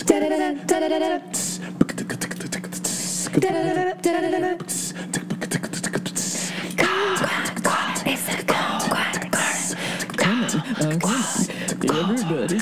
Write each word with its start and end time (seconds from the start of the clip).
Everybody's 0.00 0.64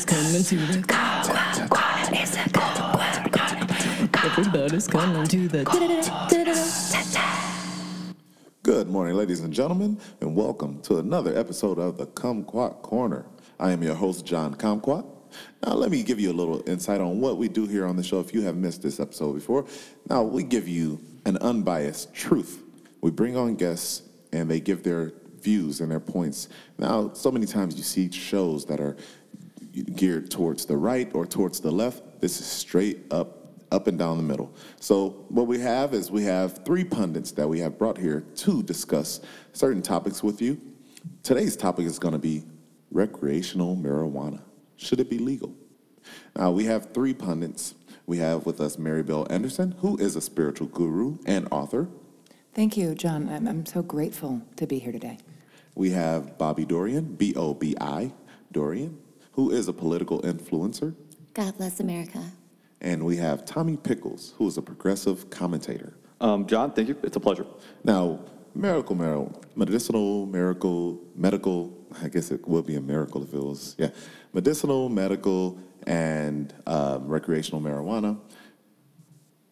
coming 0.04 0.43
to 0.43 0.56
the 0.56 0.82
Everybody's 4.25 4.89
coming 4.89 5.27
to 5.29 5.48
the 5.48 5.64
Good 8.64 8.89
morning, 8.89 9.14
ladies 9.14 9.39
and 9.41 9.52
gentlemen, 9.52 10.00
and 10.20 10.34
welcome 10.34 10.80
to 10.82 10.98
another 10.98 11.39
episode 11.39 11.79
of 11.79 11.98
the 11.98 12.07
Kumquat 12.07 12.82
Corner. 12.82 13.27
I 13.61 13.70
am 13.70 13.84
your 13.84 13.95
host, 13.95 14.27
John 14.27 14.57
Kumquat. 14.57 15.18
Now, 15.64 15.74
let 15.74 15.90
me 15.90 16.02
give 16.02 16.20
you 16.20 16.30
a 16.30 16.34
little 16.34 16.62
insight 16.68 17.00
on 17.00 17.20
what 17.20 17.36
we 17.36 17.48
do 17.48 17.66
here 17.66 17.86
on 17.86 17.96
the 17.96 18.02
show 18.02 18.20
if 18.20 18.32
you 18.34 18.42
have 18.42 18.56
missed 18.56 18.82
this 18.82 19.00
episode 19.00 19.34
before. 19.34 19.66
Now, 20.09 20.23
we 20.23 20.42
give 20.42 20.69
you 20.69 21.00
an 21.24 21.36
unbiased 21.38 22.14
truth. 22.14 22.62
We 23.00 23.10
bring 23.10 23.36
on 23.36 23.56
guests 23.56 24.02
and 24.33 24.50
they 24.50 24.60
give 24.60 24.83
their 24.83 25.12
views 25.41 25.80
and 25.80 25.91
their 25.91 26.00
points. 26.00 26.48
Now, 26.78 27.12
so 27.12 27.30
many 27.30 27.46
times 27.46 27.77
you 27.77 27.83
see 27.83 28.10
shows 28.10 28.64
that 28.66 28.80
are 28.80 28.96
geared 29.95 30.30
towards 30.30 30.64
the 30.66 30.77
right 30.77 31.10
or 31.14 31.27
towards 31.27 31.60
the 31.60 31.70
left. 31.70 32.20
This 32.20 32.41
is 32.41 32.47
straight 32.47 33.12
up 33.12 33.34
up 33.70 33.86
and 33.86 33.98
down 33.98 34.16
the 34.16 34.22
middle. 34.22 34.50
So 34.80 35.27
what 35.28 35.47
we 35.47 35.58
have 35.60 35.92
is 35.92 36.10
we 36.10 36.24
have 36.24 36.64
three 36.64 36.84
pundits 36.84 37.33
that 37.33 37.47
we 37.47 37.60
have 37.60 37.78
brought 37.78 37.98
here 37.98 38.22
to 38.36 38.62
discuss 38.62 39.20
certain 39.52 39.83
topics 39.83 40.22
with 40.22 40.41
you. 40.41 40.58
Today's 41.22 41.56
topic 41.56 41.84
is 41.84 41.98
going 41.98 42.12
to 42.12 42.19
be 42.19 42.45
recreational 42.91 43.77
marijuana. 43.77 44.41
Should 44.78 45.00
it 45.00 45.10
be 45.10 45.18
legal? 45.18 45.55
Now 46.34 46.52
we 46.52 46.64
have 46.64 46.95
three 46.95 47.12
pundits. 47.12 47.74
We 48.06 48.19
have 48.19 48.46
with 48.46 48.60
us 48.60 48.78
Mary 48.78 49.02
Bell 49.02 49.27
Anderson, 49.28 49.73
who 49.80 49.98
is 49.98 50.16
a 50.16 50.20
spiritual 50.20 50.69
guru 50.69 51.19
and 51.27 51.47
author. 51.50 51.89
Thank 52.55 52.77
you, 52.77 52.94
John. 52.94 53.28
I'm, 53.28 53.47
I'm 53.47 53.66
so 53.66 53.83
grateful 53.83 54.41
to 54.56 54.66
be 54.66 54.78
here 54.78 54.92
today. 54.92 55.19
We 55.75 55.91
have 55.91 56.38
Bobby 56.38 56.64
Dorian, 56.64 57.14
B 57.16 57.34
O 57.36 57.55
B 57.55 57.77
I 57.80 58.12
Dorian, 58.53 58.98
who 59.33 59.50
is 59.50 59.69
a 59.69 59.72
political 59.72 60.22
influencer. 60.22 60.94
God 61.34 61.56
bless 61.58 61.81
America. 61.81 62.22
And 62.81 63.05
we 63.05 63.16
have 63.16 63.44
Tommy 63.44 63.77
Pickles, 63.77 64.34
who 64.38 64.47
is 64.47 64.56
a 64.56 64.62
progressive 64.62 65.28
commentator. 65.28 65.94
Um, 66.20 66.47
John, 66.47 66.72
thank 66.72 66.88
you. 66.88 66.97
It's 67.03 67.16
a 67.16 67.20
pleasure. 67.20 67.47
Now, 67.84 68.20
miracle, 68.55 68.94
miracle, 68.97 69.42
medicinal, 69.56 70.27
miracle, 70.27 71.00
medical, 71.14 71.77
I 72.03 72.08
guess 72.08 72.31
it 72.31 72.47
would 72.47 72.66
be 72.66 72.77
a 72.77 72.81
miracle 72.81 73.22
if 73.22 73.34
it 73.34 73.42
was, 73.42 73.75
yeah. 73.78 73.91
Medicinal, 74.33 74.89
medical, 74.89 75.59
and 75.87 76.53
um, 76.67 77.07
recreational 77.09 77.61
marijuana. 77.61 78.19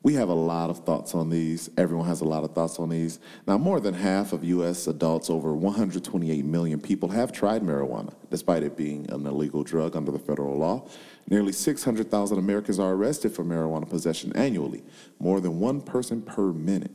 We 0.07 0.15
have 0.15 0.29
a 0.29 0.35
lot 0.35 0.71
of 0.71 0.85
thoughts 0.85 1.17
on 1.17 1.31
these. 1.31 1.69
Everyone 1.77 2.07
has 2.07 2.21
a 2.21 2.25
lot 2.25 2.45
of 2.45 2.53
thoughts 2.53 2.79
on 2.79 2.91
these. 2.91 3.19
Now, 3.49 3.59
more 3.59 3.81
than 3.81 3.93
half 3.93 4.33
of 4.33 4.45
U.S. 4.45 4.87
adults, 4.87 5.31
over 5.31 5.53
128 5.53 6.45
million 6.45 6.81
people, 6.81 7.09
have 7.09 7.33
tried 7.33 7.63
marijuana, 7.63 8.15
despite 8.31 8.63
it 8.63 8.77
being 8.77 9.11
an 9.11 9.27
illegal 9.27 9.65
drug 9.65 9.97
under 9.97 10.13
the 10.13 10.19
federal 10.21 10.57
law. 10.57 10.87
Nearly 11.29 11.51
600,000 11.51 12.39
Americans 12.39 12.79
are 12.79 12.93
arrested 12.93 13.33
for 13.33 13.43
marijuana 13.43 13.91
possession 13.91 14.33
annually, 14.37 14.85
more 15.19 15.41
than 15.41 15.59
one 15.59 15.81
person 15.81 16.23
per 16.23 16.53
minute. 16.53 16.93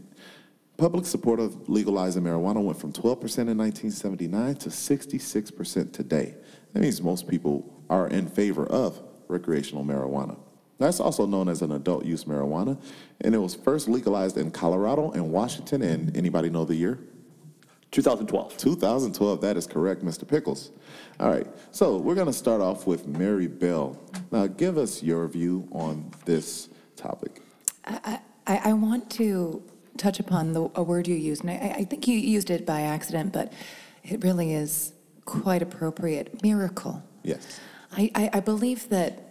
Public 0.77 1.05
support 1.05 1.41
of 1.41 1.67
legalizing 1.67 2.23
marijuana 2.23 2.63
went 2.63 2.79
from 2.79 2.93
12% 2.93 3.03
in 3.03 3.57
1979 3.57 4.55
to 4.55 4.69
66% 4.69 5.91
today. 5.91 6.35
That 6.73 6.81
means 6.81 7.01
most 7.01 7.27
people 7.27 7.83
are 7.89 8.07
in 8.07 8.27
favor 8.27 8.65
of 8.65 9.01
recreational 9.27 9.83
marijuana. 9.83 10.37
That's 10.77 10.99
also 10.99 11.27
known 11.27 11.47
as 11.47 11.61
an 11.61 11.71
adult 11.73 12.05
use 12.05 12.23
marijuana, 12.23 12.81
and 13.21 13.35
it 13.35 13.37
was 13.37 13.53
first 13.53 13.87
legalized 13.87 14.37
in 14.37 14.49
Colorado 14.49 15.11
and 15.11 15.31
Washington. 15.31 15.83
And 15.83 16.15
anybody 16.17 16.49
know 16.49 16.65
the 16.65 16.75
year? 16.75 16.99
2012. 17.91 18.57
2012. 18.57 19.41
That 19.41 19.57
is 19.57 19.67
correct, 19.67 20.03
Mr. 20.03 20.27
Pickles. 20.27 20.71
All 21.19 21.29
right. 21.29 21.45
So 21.71 21.97
we're 21.97 22.15
going 22.15 22.27
to 22.27 22.33
start 22.33 22.61
off 22.61 22.87
with 22.87 23.05
Mary 23.05 23.47
Bell. 23.47 23.99
Now, 24.31 24.47
give 24.47 24.77
us 24.77 25.03
your 25.03 25.27
view 25.27 25.67
on 25.71 26.09
this 26.25 26.69
topic. 26.95 27.41
I, 27.85 28.19
I, 28.47 28.61
I 28.65 28.73
want 28.73 29.09
to 29.11 29.61
touch 29.97 30.19
upon 30.19 30.53
the, 30.53 30.71
a 30.73 30.81
word 30.81 31.07
you 31.07 31.15
used, 31.15 31.43
and 31.43 31.51
I, 31.51 31.75
I 31.79 31.83
think 31.83 32.07
you 32.07 32.17
used 32.17 32.49
it 32.49 32.65
by 32.65 32.81
accident, 32.81 33.33
but 33.33 33.53
it 34.03 34.23
really 34.23 34.53
is 34.53 34.93
quite 35.39 35.61
appropriate 35.61 36.43
miracle. 36.43 37.01
Yes. 37.23 37.59
I, 37.91 38.11
I, 38.15 38.29
I 38.33 38.39
believe 38.39 38.89
that 38.89 39.27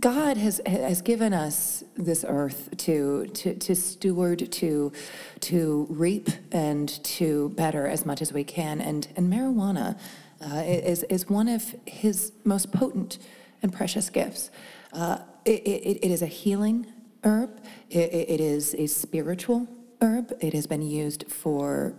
God 0.00 0.36
has 0.36 0.60
has 0.66 1.02
given 1.02 1.32
us 1.32 1.84
this 1.96 2.24
earth 2.26 2.76
to 2.78 3.26
to 3.26 3.54
to 3.54 3.76
steward, 3.76 4.50
to 4.52 4.92
to 5.40 5.86
reap, 5.88 6.30
and 6.50 6.88
to 7.04 7.50
better 7.50 7.86
as 7.86 8.04
much 8.04 8.20
as 8.20 8.32
we 8.32 8.42
can. 8.42 8.80
And 8.80 9.06
and 9.16 9.32
marijuana 9.32 9.96
uh, 10.44 10.62
is 10.66 11.04
is 11.04 11.28
one 11.28 11.48
of 11.48 11.74
His 11.86 12.32
most 12.44 12.72
potent 12.72 13.18
and 13.62 13.72
precious 13.72 14.10
gifts. 14.10 14.50
Uh, 14.92 15.18
it, 15.44 15.60
it, 15.62 16.06
it 16.06 16.10
is 16.10 16.22
a 16.22 16.26
healing 16.26 16.86
herb. 17.22 17.60
It, 17.90 18.12
it 18.12 18.40
is 18.40 18.74
a 18.74 18.86
spiritual 18.86 19.68
herb. 20.00 20.32
It 20.40 20.54
has 20.54 20.66
been 20.66 20.82
used 20.82 21.30
for 21.30 21.94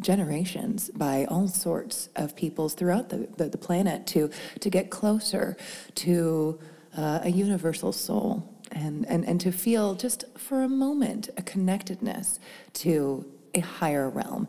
generations 0.00 0.90
by 0.90 1.24
all 1.26 1.48
sorts 1.48 2.08
of 2.16 2.34
peoples 2.34 2.74
throughout 2.74 3.08
the, 3.10 3.28
the, 3.36 3.48
the 3.48 3.58
planet 3.58 4.06
to 4.06 4.30
to 4.60 4.70
get 4.70 4.90
closer 4.90 5.56
to 5.94 6.58
uh, 6.96 7.20
a 7.22 7.30
universal 7.30 7.92
soul 7.92 8.60
and, 8.72 9.06
and, 9.08 9.24
and 9.24 9.40
to 9.40 9.52
feel 9.52 9.94
just 9.94 10.24
for 10.38 10.62
a 10.62 10.68
moment 10.68 11.28
a 11.36 11.42
connectedness 11.42 12.38
to 12.72 13.26
a 13.54 13.60
higher 13.60 14.08
realm. 14.08 14.48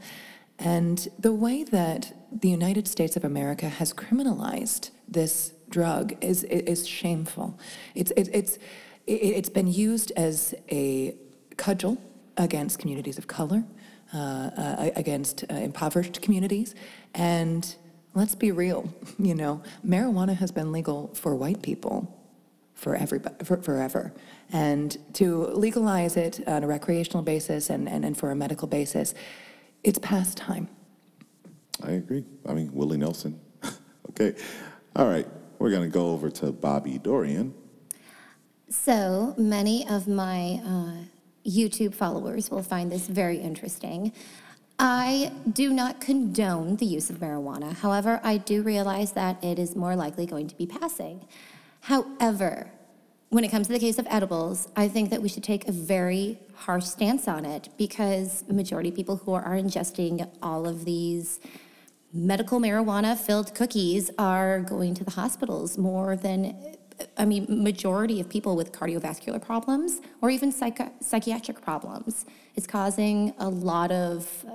And 0.60 1.08
the 1.18 1.34
way 1.34 1.64
that 1.64 2.14
the 2.32 2.50
United 2.50 2.88
States 2.88 3.16
of 3.16 3.24
America 3.24 3.68
has 3.68 3.94
criminalized 3.94 4.92
this 5.08 5.54
drug 5.70 6.16
is, 6.22 6.44
is 6.44 6.88
shameful. 6.88 7.60
It's, 7.96 8.12
it, 8.12 8.30
it's, 8.32 8.60
it's 9.08 9.50
been 9.50 9.68
used 9.68 10.12
as 10.16 10.54
a 10.70 11.16
cudgel 11.58 11.98
against 12.38 12.78
communities 12.80 13.18
of 13.18 13.28
color, 13.28 13.64
against 14.14 15.46
uh, 15.50 15.56
impoverished 15.56 16.22
communities, 16.22 16.76
and 17.14 17.76
let's 18.14 18.36
be 18.36 18.52
real, 18.52 18.94
you 19.20 19.36
know, 19.36 19.62
marijuana 19.86 20.36
has 20.36 20.52
been 20.52 20.72
legal 20.72 21.14
for 21.14 21.36
white 21.36 21.62
people 21.62 22.18
for 22.82 22.96
everybody, 22.96 23.46
for, 23.46 23.62
forever. 23.62 24.12
And 24.52 24.98
to 25.14 25.46
legalize 25.48 26.18
it 26.18 26.42
on 26.48 26.64
a 26.64 26.68
recreational 26.68 27.22
basis 27.22 27.70
and, 27.70 27.88
and, 27.88 28.04
and 28.04 28.18
for 28.18 28.32
a 28.32 28.36
medical 28.36 28.68
basis, 28.68 29.14
it's 29.84 30.00
past 30.00 30.38
time. 30.38 30.68
I 31.84 31.92
agree. 31.92 32.26
I 32.48 32.54
mean, 32.54 32.74
Willie 32.74 32.98
Nelson. 32.98 33.40
okay. 34.10 34.36
All 34.96 35.08
right. 35.08 35.28
We're 35.60 35.70
going 35.70 35.84
to 35.84 35.94
go 35.94 36.10
over 36.10 36.32
to 36.32 36.52
Bobby 36.52 36.98
Dorian. 36.98 37.54
So 38.70 39.36
many 39.38 39.88
of 39.88 40.08
my 40.08 40.60
uh, 40.66 41.06
YouTube 41.46 41.94
followers 41.94 42.50
will 42.52 42.64
find 42.64 42.92
this 42.92 43.08
very 43.08 43.38
interesting. 43.38 44.12
I 44.80 45.32
do 45.52 45.72
not 45.72 46.02
condone 46.02 46.78
the 46.78 46.86
use 46.86 47.10
of 47.10 47.18
marijuana. 47.18 47.74
However, 47.74 48.20
I 48.24 48.38
do 48.38 48.64
realize 48.64 49.12
that 49.14 49.44
it 49.44 49.60
is 49.60 49.76
more 49.76 49.96
likely 49.96 50.26
going 50.26 50.48
to 50.48 50.58
be 50.58 50.66
passing. 50.66 51.26
However, 51.82 52.72
when 53.30 53.44
it 53.44 53.50
comes 53.50 53.68
to 53.68 53.74
the 53.74 53.80
case 53.80 53.98
of 53.98 54.08
edibles, 54.10 54.68
I 54.76 54.88
think 54.88 55.10
that 55.12 55.22
we 55.22 55.30
should 55.30 55.44
take 55.44 55.68
a 55.68 55.72
very 55.72 56.40
harsh 56.54 56.86
stance 56.86 57.28
on 57.28 57.46
it 57.46 57.70
because 57.78 58.42
the 58.42 58.54
majority 58.54 58.90
of 58.90 58.96
people 58.96 59.18
who 59.18 59.34
are 59.34 59.54
ingesting 59.54 60.28
all 60.42 60.68
of 60.68 60.84
these 60.84 61.40
medical 62.14 62.60
marijuana 62.60 63.18
filled 63.18 63.56
cookies 63.56 64.12
are 64.18 64.60
going 64.60 64.94
to 64.96 65.04
the 65.04 65.12
hospitals 65.12 65.78
more 65.78 66.16
than 66.16 66.76
I 67.18 67.26
mean 67.26 67.46
majority 67.50 68.20
of 68.20 68.30
people 68.30 68.56
with 68.56 68.72
cardiovascular 68.72 69.42
problems 69.42 70.02
or 70.22 70.30
even 70.30 70.52
psych- 70.52 70.94
psychiatric 71.02 71.62
problems. 71.62 72.26
It's 72.56 72.68
causing 72.68 73.34
a 73.38 73.50
lot 73.50 73.92
of 73.92 74.46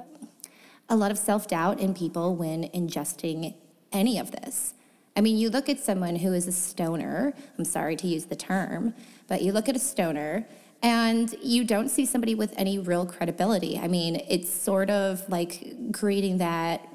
a 0.89 0.97
lot 0.97 1.11
of 1.11 1.19
self-doubt 1.19 1.81
in 1.81 1.95
people 1.95 2.37
when 2.37 2.65
ingesting 2.69 3.55
any 3.93 4.19
of 4.19 4.31
this. 4.31 4.75
I 5.17 5.21
mean, 5.21 5.39
you 5.39 5.49
look 5.49 5.69
at 5.69 5.81
someone 5.81 6.17
who 6.17 6.33
is 6.33 6.47
a 6.47 6.53
stoner, 6.53 7.33
I'm 7.59 7.65
sorry 7.65 7.97
to 7.97 8.07
use 8.07 8.27
the 8.27 8.37
term, 8.37 8.95
but 9.29 9.43
you 9.43 9.51
look 9.51 9.69
at 9.69 9.75
a 9.75 9.79
stoner 9.81 10.47
and 10.83 11.35
you 11.43 11.65
don't 11.65 11.89
see 11.89 12.05
somebody 12.05 12.35
with 12.35 12.53
any 12.57 12.79
real 12.79 13.07
credibility. 13.07 13.79
I 13.79 13.89
mean, 13.89 14.23
it's 14.29 14.51
sort 14.51 14.91
of 14.91 15.27
like 15.29 15.93
creating 15.93 16.39
that 16.39 16.87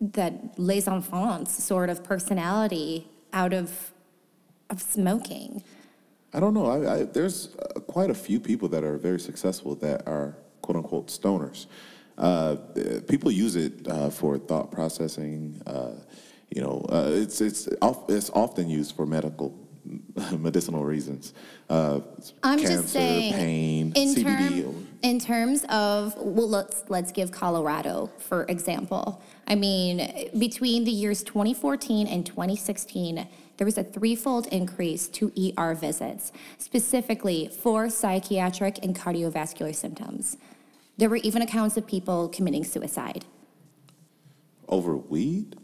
that 0.00 0.58
les 0.58 0.86
enfants 0.86 1.50
sort 1.64 1.88
of 1.88 2.04
personality 2.04 3.08
out 3.32 3.52
of 3.52 3.92
of 4.70 4.80
smoking. 4.80 5.62
I 6.32 6.40
don't 6.40 6.54
know. 6.54 6.66
I, 6.66 6.94
I, 6.94 7.02
there's 7.04 7.54
uh, 7.56 7.80
quite 7.80 8.10
a 8.10 8.14
few 8.14 8.40
people 8.40 8.68
that 8.68 8.82
are 8.82 8.98
very 8.98 9.20
successful 9.20 9.74
that 9.76 10.06
are 10.06 10.36
quote 10.62 10.76
unquote 10.76 11.08
stoners. 11.08 11.66
Uh, 12.16 12.56
people 13.08 13.30
use 13.30 13.56
it 13.56 13.86
uh, 13.88 14.10
for 14.10 14.38
thought 14.38 14.70
processing. 14.70 15.60
Uh, 15.66 15.92
you 16.54 16.62
know, 16.62 16.84
uh, 16.90 17.10
it's 17.12 17.40
it's 17.40 17.68
it's 18.08 18.30
often 18.30 18.68
used 18.68 18.94
for 18.94 19.06
medical 19.06 19.56
medicinal 20.38 20.84
reasons. 20.84 21.34
Uh, 21.68 22.00
I'm 22.42 22.58
cancer, 22.58 22.76
just 22.76 22.92
saying, 22.92 23.32
pain, 23.32 23.92
in, 23.94 24.14
CBD. 24.14 24.62
term, 24.62 24.88
in 25.04 25.20
terms 25.20 25.64
of, 25.68 26.16
well, 26.16 26.48
let's, 26.48 26.82
let's 26.88 27.12
give 27.12 27.30
Colorado, 27.30 28.10
for 28.18 28.44
example. 28.44 29.22
I 29.46 29.54
mean, 29.54 30.30
between 30.38 30.84
the 30.84 30.90
years 30.90 31.22
2014 31.22 32.06
and 32.06 32.24
2016, 32.24 33.28
there 33.58 33.64
was 33.66 33.76
a 33.76 33.84
threefold 33.84 34.46
increase 34.46 35.06
to 35.08 35.30
ER 35.58 35.74
visits, 35.74 36.32
specifically 36.56 37.50
for 37.60 37.90
psychiatric 37.90 38.82
and 38.82 38.96
cardiovascular 38.96 39.74
symptoms. 39.74 40.38
There 40.96 41.10
were 41.10 41.16
even 41.16 41.42
accounts 41.42 41.76
of 41.76 41.86
people 41.86 42.28
committing 42.30 42.64
suicide 42.64 43.26
over 44.68 44.96
weed? 44.96 45.56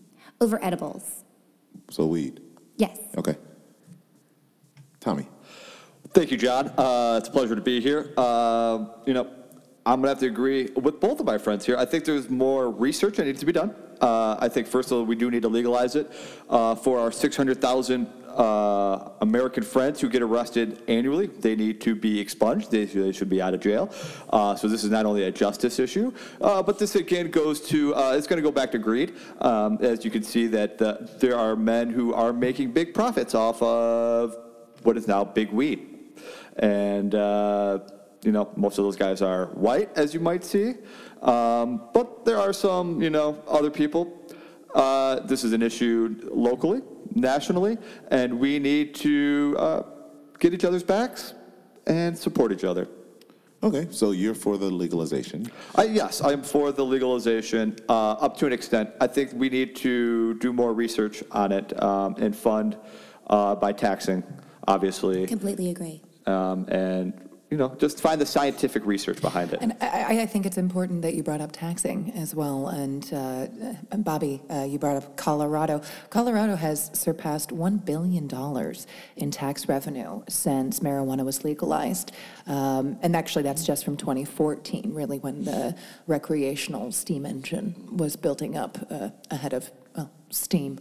over 0.42 0.62
edibles. 0.62 1.24
So 1.90 2.04
weed. 2.06 2.40
Yes. 2.76 2.98
Okay. 3.16 3.36
Tommy. 5.00 5.26
Thank 6.12 6.32
you, 6.32 6.36
John. 6.36 6.72
Uh, 6.76 7.18
it's 7.18 7.28
a 7.28 7.30
pleasure 7.30 7.54
to 7.54 7.60
be 7.60 7.80
here. 7.80 8.12
Uh, 8.16 8.86
you 9.06 9.14
know, 9.14 9.30
I'm 9.86 10.00
going 10.00 10.06
to 10.06 10.08
have 10.08 10.18
to 10.18 10.26
agree 10.26 10.68
with 10.74 10.98
both 10.98 11.20
of 11.20 11.26
my 11.26 11.38
friends 11.38 11.64
here. 11.64 11.76
I 11.76 11.84
think 11.84 12.04
there's 12.04 12.28
more 12.28 12.68
research 12.68 13.16
that 13.18 13.26
needs 13.26 13.38
to 13.38 13.46
be 13.46 13.52
done. 13.52 13.76
Uh, 14.00 14.36
I 14.40 14.48
think, 14.48 14.66
first 14.66 14.90
of 14.90 14.98
all, 14.98 15.04
we 15.04 15.14
do 15.14 15.30
need 15.30 15.42
to 15.42 15.48
legalize 15.48 15.94
it 15.94 16.10
uh, 16.48 16.74
for 16.74 16.98
our 16.98 17.12
600,000 17.12 18.08
uh, 18.26 19.10
American 19.20 19.62
friends 19.62 20.00
who 20.00 20.08
get 20.08 20.20
arrested 20.20 20.82
annually. 20.88 21.26
They 21.26 21.54
need 21.54 21.80
to 21.82 21.94
be 21.94 22.18
expunged. 22.18 22.72
They, 22.72 22.86
they 22.86 23.12
should 23.12 23.28
be 23.28 23.40
out 23.40 23.54
of 23.54 23.60
jail. 23.60 23.94
Uh, 24.30 24.56
so 24.56 24.66
this 24.66 24.82
is 24.82 24.90
not 24.90 25.06
only 25.06 25.24
a 25.24 25.30
justice 25.30 25.78
issue, 25.78 26.12
uh, 26.40 26.60
but 26.60 26.78
this 26.78 26.96
again 26.96 27.30
goes 27.30 27.60
to 27.68 27.94
uh, 27.94 28.14
it's 28.16 28.26
going 28.26 28.42
to 28.42 28.48
go 28.48 28.52
back 28.52 28.72
to 28.72 28.78
greed. 28.78 29.14
Um, 29.40 29.78
as 29.80 30.04
you 30.04 30.10
can 30.10 30.24
see, 30.24 30.48
that 30.48 30.82
uh, 30.82 30.96
there 31.18 31.38
are 31.38 31.54
men 31.54 31.90
who 31.90 32.14
are 32.14 32.32
making 32.32 32.72
big 32.72 32.94
profits 32.94 33.36
off 33.36 33.62
of 33.62 34.36
what 34.82 34.96
is 34.96 35.06
now 35.06 35.24
big 35.24 35.50
weed, 35.50 35.89
and 36.58 37.14
uh, 37.14 37.78
you 38.22 38.32
know 38.32 38.50
most 38.56 38.78
of 38.78 38.84
those 38.84 38.96
guys 38.96 39.22
are 39.22 39.46
white, 39.46 39.90
as 39.96 40.14
you 40.14 40.20
might 40.20 40.44
see. 40.44 40.74
Um, 41.22 41.82
but 41.92 42.24
there 42.24 42.38
are 42.38 42.52
some, 42.52 43.02
you 43.02 43.10
know, 43.10 43.42
other 43.46 43.70
people. 43.70 44.16
Uh, 44.74 45.20
this 45.20 45.44
is 45.44 45.52
an 45.52 45.62
issue 45.62 46.16
locally, 46.30 46.80
nationally, 47.14 47.76
and 48.10 48.38
we 48.38 48.58
need 48.58 48.94
to 48.96 49.56
uh, 49.58 49.82
get 50.38 50.54
each 50.54 50.64
other's 50.64 50.82
backs 50.82 51.34
and 51.86 52.16
support 52.16 52.52
each 52.52 52.64
other. 52.64 52.88
Okay, 53.62 53.88
so 53.90 54.12
you're 54.12 54.34
for 54.34 54.56
the 54.56 54.70
legalization. 54.70 55.50
I, 55.74 55.84
yes, 55.84 56.22
I'm 56.22 56.42
for 56.42 56.72
the 56.72 56.84
legalization 56.84 57.76
uh, 57.90 58.12
up 58.12 58.38
to 58.38 58.46
an 58.46 58.54
extent. 58.54 58.90
I 59.02 59.06
think 59.06 59.32
we 59.34 59.50
need 59.50 59.76
to 59.76 60.34
do 60.34 60.52
more 60.54 60.72
research 60.72 61.22
on 61.30 61.52
it 61.52 61.82
um, 61.82 62.14
and 62.16 62.34
fund 62.34 62.78
uh, 63.26 63.54
by 63.56 63.72
taxing, 63.72 64.24
obviously, 64.66 65.26
Completely 65.26 65.68
agree. 65.68 66.00
Um, 66.26 66.66
and 66.68 67.30
you 67.50 67.56
know, 67.56 67.74
just 67.78 68.00
find 68.00 68.20
the 68.20 68.26
scientific 68.26 68.86
research 68.86 69.20
behind 69.20 69.52
it. 69.52 69.58
And 69.60 69.76
I, 69.80 70.20
I 70.20 70.26
think 70.26 70.46
it's 70.46 70.56
important 70.56 71.02
that 71.02 71.14
you 71.14 71.24
brought 71.24 71.40
up 71.40 71.50
taxing 71.50 72.12
as 72.14 72.32
well. 72.32 72.68
And 72.68 73.12
uh, 73.12 73.48
Bobby, 73.96 74.40
uh, 74.48 74.62
you 74.68 74.78
brought 74.78 74.96
up 74.96 75.16
Colorado. 75.16 75.82
Colorado 76.10 76.54
has 76.54 76.92
surpassed 76.94 77.50
$1 77.50 77.84
billion 77.84 78.30
in 79.16 79.30
tax 79.32 79.68
revenue 79.68 80.22
since 80.28 80.78
marijuana 80.78 81.24
was 81.24 81.42
legalized. 81.42 82.12
Um, 82.46 82.96
and 83.02 83.16
actually, 83.16 83.42
that's 83.42 83.66
just 83.66 83.84
from 83.84 83.96
2014, 83.96 84.94
really, 84.94 85.18
when 85.18 85.44
the 85.44 85.74
recreational 86.06 86.92
steam 86.92 87.26
engine 87.26 87.96
was 87.96 88.14
building 88.14 88.56
up 88.56 88.78
uh, 88.90 89.10
ahead 89.32 89.54
of 89.54 89.72
well, 89.96 90.12
steam. 90.30 90.78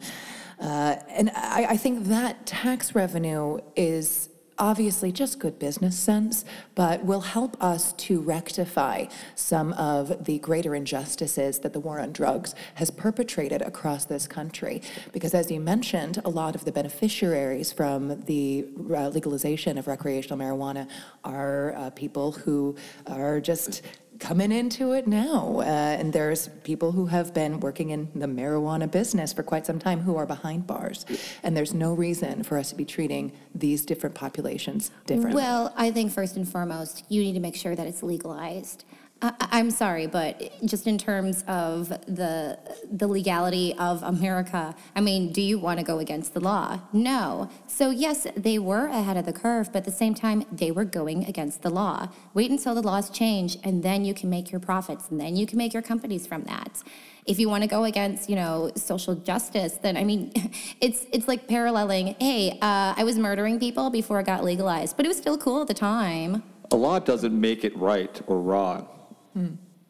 Uh, 0.59 0.97
and 1.09 1.31
I, 1.33 1.65
I 1.71 1.77
think 1.77 2.05
that 2.05 2.45
tax 2.45 2.93
revenue 2.93 3.59
is 3.75 4.29
obviously 4.59 5.11
just 5.11 5.39
good 5.39 5.57
business 5.57 5.97
sense, 5.97 6.45
but 6.75 7.03
will 7.03 7.21
help 7.21 7.61
us 7.63 7.93
to 7.93 8.19
rectify 8.21 9.05
some 9.35 9.73
of 9.73 10.25
the 10.25 10.37
greater 10.39 10.75
injustices 10.75 11.59
that 11.59 11.73
the 11.73 11.79
war 11.79 11.99
on 11.99 12.11
drugs 12.11 12.53
has 12.75 12.91
perpetrated 12.91 13.61
across 13.61 14.05
this 14.05 14.27
country. 14.27 14.81
Because 15.13 15.33
as 15.33 15.49
you 15.49 15.59
mentioned, 15.59 16.21
a 16.25 16.29
lot 16.29 16.55
of 16.55 16.65
the 16.65 16.71
beneficiaries 16.71 17.71
from 17.71 18.21
the 18.25 18.67
uh, 18.91 19.07
legalization 19.09 19.77
of 19.77 19.87
recreational 19.87 20.37
marijuana 20.37 20.87
are 21.23 21.73
uh, 21.75 21.89
people 21.91 22.33
who 22.33 22.75
are 23.07 23.39
just 23.39 23.81
coming 24.19 24.51
into 24.51 24.91
it 24.91 25.07
now. 25.07 25.59
Uh, 25.59 25.63
and 25.63 26.13
there's 26.13 26.49
people 26.63 26.91
who 26.91 27.07
have 27.07 27.33
been 27.33 27.59
working 27.59 27.89
in 27.89 28.09
the 28.13 28.27
marijuana 28.27 28.89
business 28.89 29.33
for 29.33 29.43
quite 29.43 29.65
some 29.65 29.79
time 29.79 30.01
who 30.01 30.17
are 30.17 30.25
behind 30.25 30.67
bars. 30.67 31.05
And 31.43 31.55
there's 31.55 31.73
no 31.73 31.93
reason 31.93 32.43
for 32.43 32.57
us 32.57 32.69
to 32.69 32.75
be 32.75 32.85
treating 32.85 33.31
these 33.55 33.85
different 33.85 34.15
populations 34.15 34.91
differently. 35.05 35.35
Well, 35.35 35.73
I 35.75 35.91
think 35.91 36.11
first 36.11 36.35
and 36.35 36.47
foremost, 36.47 37.05
you 37.09 37.23
need 37.23 37.33
to 37.33 37.39
make 37.39 37.55
sure 37.55 37.75
that 37.75 37.87
it's 37.87 38.03
legalized. 38.03 38.83
I, 39.21 39.33
I'm 39.51 39.71
sorry, 39.71 40.07
but 40.07 40.51
just 40.65 40.87
in 40.87 40.97
terms 40.97 41.43
of 41.47 41.89
the, 41.89 42.57
the 42.89 43.07
legality 43.07 43.75
of 43.77 44.01
America, 44.03 44.73
I 44.95 45.01
mean, 45.01 45.33
do 45.33 45.41
you 45.41 45.59
want 45.59 45.79
to 45.79 45.85
go 45.85 45.99
against 45.99 46.33
the 46.33 46.39
law? 46.39 46.79
No. 46.93 47.49
So 47.67 47.89
yes, 47.89 48.27
they 48.37 48.59
were 48.59 48.87
ahead 48.87 49.17
of 49.17 49.25
the 49.25 49.33
curve, 49.33 49.73
but 49.73 49.79
at 49.79 49.85
the 49.85 49.91
same 49.91 50.13
time, 50.13 50.45
they 50.51 50.71
were 50.71 50.85
going 50.85 51.25
against 51.25 51.63
the 51.63 51.69
law. 51.69 52.07
Wait 52.33 52.49
until 52.49 52.73
the 52.73 52.81
laws 52.81 53.09
change, 53.09 53.57
and 53.63 53.83
then 53.83 54.05
you 54.05 54.13
can 54.13 54.29
make 54.29 54.51
your 54.51 54.61
profits, 54.61 55.09
and 55.09 55.19
then 55.19 55.35
you 55.35 55.45
can 55.45 55.57
make 55.57 55.73
your 55.73 55.83
companies 55.83 56.25
from 56.25 56.43
that. 56.43 56.81
If 57.25 57.39
you 57.39 57.49
want 57.49 57.63
to 57.63 57.69
go 57.69 57.83
against, 57.83 58.29
you 58.29 58.37
know, 58.37 58.71
social 58.75 59.15
justice, 59.15 59.73
then 59.73 59.97
I 59.97 60.03
mean, 60.05 60.31
it's 60.81 61.05
it's 61.11 61.27
like 61.27 61.47
paralleling. 61.47 62.15
Hey, 62.19 62.51
uh, 62.61 62.93
I 62.95 63.03
was 63.03 63.17
murdering 63.17 63.59
people 63.59 63.89
before 63.89 64.21
it 64.21 64.25
got 64.25 64.45
legalized, 64.45 64.95
but 64.95 65.05
it 65.05 65.09
was 65.09 65.17
still 65.17 65.37
cool 65.37 65.61
at 65.61 65.67
the 65.67 65.73
time. 65.73 66.41
A 66.71 66.75
law 66.75 66.99
doesn't 66.99 67.37
make 67.39 67.65
it 67.65 67.75
right 67.75 68.21
or 68.27 68.39
wrong. 68.39 68.87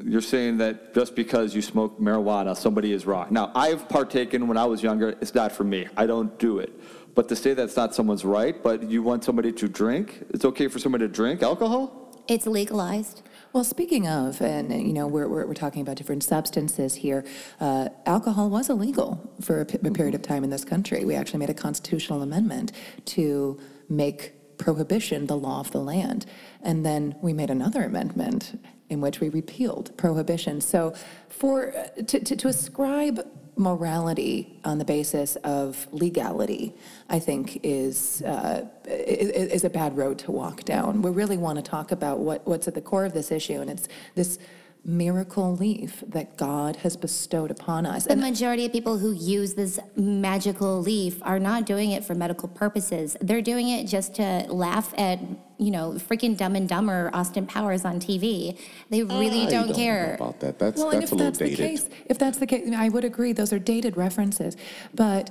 You're 0.04 0.22
saying 0.22 0.58
that 0.60 0.94
just 0.94 1.16
because 1.16 1.54
you 1.54 1.62
smoke 1.62 2.00
marijuana, 2.00 2.56
somebody 2.56 2.94
is 2.94 3.06
wrong. 3.06 3.28
Now, 3.32 3.52
I've 3.54 3.90
partaken 3.90 4.48
when 4.48 4.58
I 4.58 4.66
was 4.66 4.82
younger. 4.82 5.10
It's 5.22 5.36
not 5.36 5.52
for 5.52 5.66
me. 5.66 5.88
I 5.98 6.06
don't 6.06 6.38
do 6.40 6.60
it. 6.60 6.72
But 7.16 7.28
to 7.30 7.36
say 7.36 7.54
that's 7.54 7.76
not 7.76 7.94
someone's 7.94 8.24
right, 8.24 8.62
but 8.64 8.84
you 8.84 9.04
want 9.04 9.26
somebody 9.26 9.52
to 9.52 9.68
drink, 9.68 10.24
it's 10.30 10.46
okay 10.46 10.68
for 10.70 10.80
somebody 10.80 11.06
to 11.06 11.12
drink 11.12 11.44
alcohol? 11.44 12.24
It's 12.30 12.48
legalized. 12.48 13.24
Well, 13.52 13.64
speaking 13.64 14.08
of, 14.08 14.40
and 14.42 14.72
uh, 14.72 14.76
you 14.76 14.94
know, 14.94 15.08
we're, 15.08 15.28
we're, 15.28 15.48
we're 15.48 15.54
talking 15.56 15.82
about 15.82 15.98
different 15.98 16.24
substances 16.24 16.94
here. 16.96 17.26
Uh, 17.60 17.90
alcohol 18.06 18.50
was 18.50 18.70
illegal 18.70 19.34
for 19.42 19.62
a, 19.62 19.66
p- 19.66 19.80
a 19.84 19.92
period 19.92 20.14
of 20.14 20.22
time 20.22 20.44
in 20.44 20.52
this 20.52 20.64
country. 20.64 21.04
We 21.04 21.16
actually 21.16 21.40
made 21.40 21.50
a 21.50 21.56
constitutional 21.56 22.22
amendment 22.22 22.72
to 23.06 23.60
make 23.90 24.58
prohibition 24.60 25.26
the 25.26 25.38
law 25.38 25.60
of 25.60 25.72
the 25.72 25.80
land. 25.80 26.28
And 26.62 26.86
then 26.86 27.16
we 27.22 27.34
made 27.34 27.50
another 27.50 27.84
amendment 27.84 28.62
in 28.90 29.02
which 29.02 29.20
we 29.20 29.30
repealed 29.30 29.96
prohibition. 29.98 30.62
So, 30.62 30.94
for 31.30 31.74
to, 32.08 32.20
to, 32.20 32.36
to 32.36 32.48
ascribe 32.48 33.22
morality 33.56 34.60
on 34.64 34.78
the 34.78 34.86
basis 34.86 35.36
of 35.38 35.88
legality, 35.92 36.74
I 37.10 37.20
think 37.20 37.60
is, 37.62 38.22
uh, 38.26 38.66
i- 38.88 38.90
i- 38.90 38.94
is 38.94 39.64
a 39.66 39.70
bad 39.70 39.98
road 39.98 40.18
to 40.20 40.32
walk 40.32 40.64
down. 40.64 41.02
We 41.02 41.12
really 41.12 41.38
want 41.38 41.58
to 41.58 41.62
talk 41.62 41.92
about 41.92 42.20
what, 42.20 42.48
what's 42.48 42.68
at 42.68 42.74
the 42.74 42.82
core 42.82 43.06
of 43.06 43.14
this 43.14 43.32
issue, 43.32 43.60
and 43.62 43.70
it's 43.70 43.88
this 44.16 44.40
miracle 44.86 45.56
leaf 45.56 46.04
that 46.08 46.38
God 46.38 46.78
has 46.78 46.96
bestowed 46.96 47.52
upon 47.52 47.86
us. 47.86 48.06
The 48.06 48.14
And 48.14 48.22
majority 48.22 48.66
of 48.66 48.72
people 48.72 48.98
who 48.98 49.12
use 49.12 49.54
this 49.54 49.78
magical 49.96 50.82
leaf 50.82 51.20
are 51.24 51.38
not 51.40 51.66
doing 51.66 51.92
it 51.92 52.04
for 52.06 52.16
medical 52.16 52.48
purposes. 52.48 53.16
They're 53.22 53.42
doing 53.42 53.68
it 53.70 53.88
just 53.88 54.16
to 54.16 54.46
laugh 54.50 54.94
at, 54.98 55.20
you 55.58 55.70
know, 55.72 55.92
freaking 55.94 56.38
Dumb 56.38 56.56
and 56.56 56.68
Dumber 56.68 57.10
Austin 57.14 57.46
Powers 57.46 57.84
on 57.86 58.00
TV. 58.00 58.58
They 58.90 59.04
really 59.04 59.48
I 59.48 59.50
don't, 59.50 59.68
know 59.70 59.76
care. 59.76 60.16
about 60.16 60.40
that. 60.40 60.58
That's 60.60 60.78
well, 60.80 60.92
and 60.92 61.02
that's 61.02 61.12
if 61.12 61.12
a 61.12 61.16
little 61.16 61.32
that's 61.32 61.40
the 61.40 61.46
dated. 61.50 61.58
case, 61.60 61.90
if 62.06 62.18
that's 62.18 62.38
the 62.38 62.48
case, 62.48 62.70
I 62.76 62.90
would 62.90 63.04
agree. 63.04 63.34
Those 63.34 63.52
are 63.52 63.60
dated 63.60 63.98
references, 63.98 64.56
but 64.94 65.30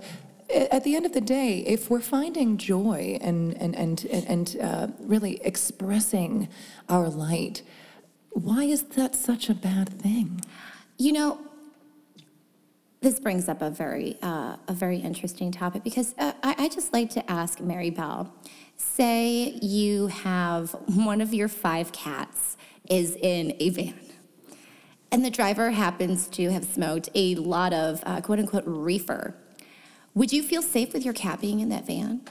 a- 0.51 0.73
at 0.75 0.85
the 0.85 0.95
end 0.95 1.07
of 1.07 1.13
the 1.15 1.21
day, 1.23 1.61
if 1.61 1.89
we're 1.91 2.01
finding 2.01 2.59
joy 2.59 3.19
and 3.23 3.57
and 3.57 3.75
and 3.75 4.05
and, 4.05 4.27
and 4.27 4.57
uh, 4.63 4.87
really 5.01 5.41
expressing 5.43 6.49
our 6.89 7.09
light, 7.09 7.63
why 8.39 8.65
is 8.65 8.83
that 8.83 9.15
such 9.15 9.49
a 9.49 9.55
bad 9.55 9.89
thing? 9.89 10.41
You 10.97 11.13
know, 11.13 11.39
this 13.01 13.21
brings 13.21 13.49
up 13.49 13.63
a 13.63 13.71
very, 13.71 14.17
uh, 14.23 14.57
a 14.67 14.73
very 14.73 14.99
interesting 14.99 15.53
topic 15.53 15.85
because 15.85 16.15
uh, 16.19 16.33
I, 16.43 16.55
I 16.59 16.69
just 16.69 16.93
like 16.93 17.11
to 17.11 17.31
ask 17.31 17.61
Mary 17.61 17.91
Bell. 17.91 18.33
Say 18.77 19.59
you 19.61 20.09
have 20.09 20.71
one 20.95 21.21
of 21.21 21.35
your 21.35 21.49
five 21.49 21.93
cats 21.93 22.57
is 22.89 23.17
in 23.17 23.55
a 23.59 23.71
van, 23.71 23.99
and 25.11 25.25
the 25.25 25.31
driver 25.31 25.71
happens 25.71 26.29
to 26.29 26.51
have 26.51 26.65
smoked 26.65 27.09
a 27.15 27.35
lot 27.37 27.73
of 27.73 28.03
uh, 28.07 28.21
quote 28.21 28.39
unquote 28.39 28.65
reefer. 28.67 29.35
Would 30.15 30.33
you 30.33 30.43
feel 30.43 30.63
safe 30.63 30.93
with 30.93 31.05
your 31.05 31.15
cat 31.15 31.41
being 31.41 31.61
in 31.61 31.69
that 31.71 31.87
van? 31.87 32.23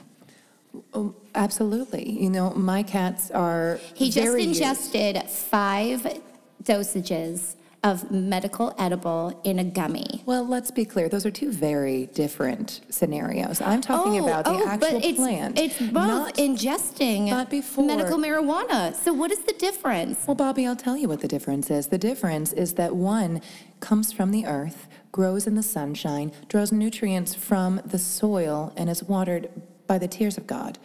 Oh, 0.94 1.14
absolutely. 1.34 2.10
You 2.10 2.30
know, 2.30 2.50
my 2.50 2.82
cats 2.82 3.30
are 3.30 3.80
He 3.94 4.06
just 4.10 4.18
very 4.26 4.42
used. 4.44 4.60
ingested 4.60 5.22
five 5.30 6.20
dosages 6.62 7.56
of 7.84 8.10
medical 8.10 8.74
edible 8.76 9.40
in 9.44 9.58
a 9.60 9.64
gummy. 9.64 10.22
Well, 10.26 10.46
let's 10.46 10.70
be 10.72 10.84
clear. 10.84 11.08
Those 11.08 11.24
are 11.24 11.30
two 11.30 11.52
very 11.52 12.06
different 12.06 12.80
scenarios. 12.90 13.60
I'm 13.60 13.80
talking 13.80 14.20
oh, 14.20 14.24
about 14.24 14.44
the 14.44 14.50
actual 14.50 14.72
Oh, 14.72 14.78
but 14.78 15.04
it's, 15.04 15.16
plant. 15.18 15.58
It's 15.58 15.78
both 15.78 15.92
not- 15.92 16.34
ingesting 16.34 17.30
not 17.30 17.50
before. 17.50 17.86
medical 17.86 18.18
marijuana. 18.18 18.94
So 18.96 19.12
what 19.12 19.30
is 19.30 19.38
the 19.40 19.52
difference? 19.52 20.26
Well, 20.26 20.34
Bobby, 20.34 20.66
I'll 20.66 20.74
tell 20.76 20.96
you 20.96 21.08
what 21.08 21.20
the 21.20 21.28
difference 21.28 21.70
is. 21.70 21.86
The 21.86 21.98
difference 21.98 22.52
is 22.52 22.74
that 22.74 22.96
one 22.96 23.40
comes 23.78 24.12
from 24.12 24.32
the 24.32 24.44
earth, 24.46 24.88
grows 25.12 25.46
in 25.46 25.54
the 25.54 25.62
sunshine, 25.62 26.32
draws 26.48 26.72
nutrients 26.72 27.34
from 27.34 27.80
the 27.84 27.98
soil, 27.98 28.72
and 28.76 28.90
is 28.90 29.04
watered 29.04 29.50
by 29.88 29.98
the 29.98 30.06
tears 30.06 30.38
of 30.38 30.46
God. 30.46 30.78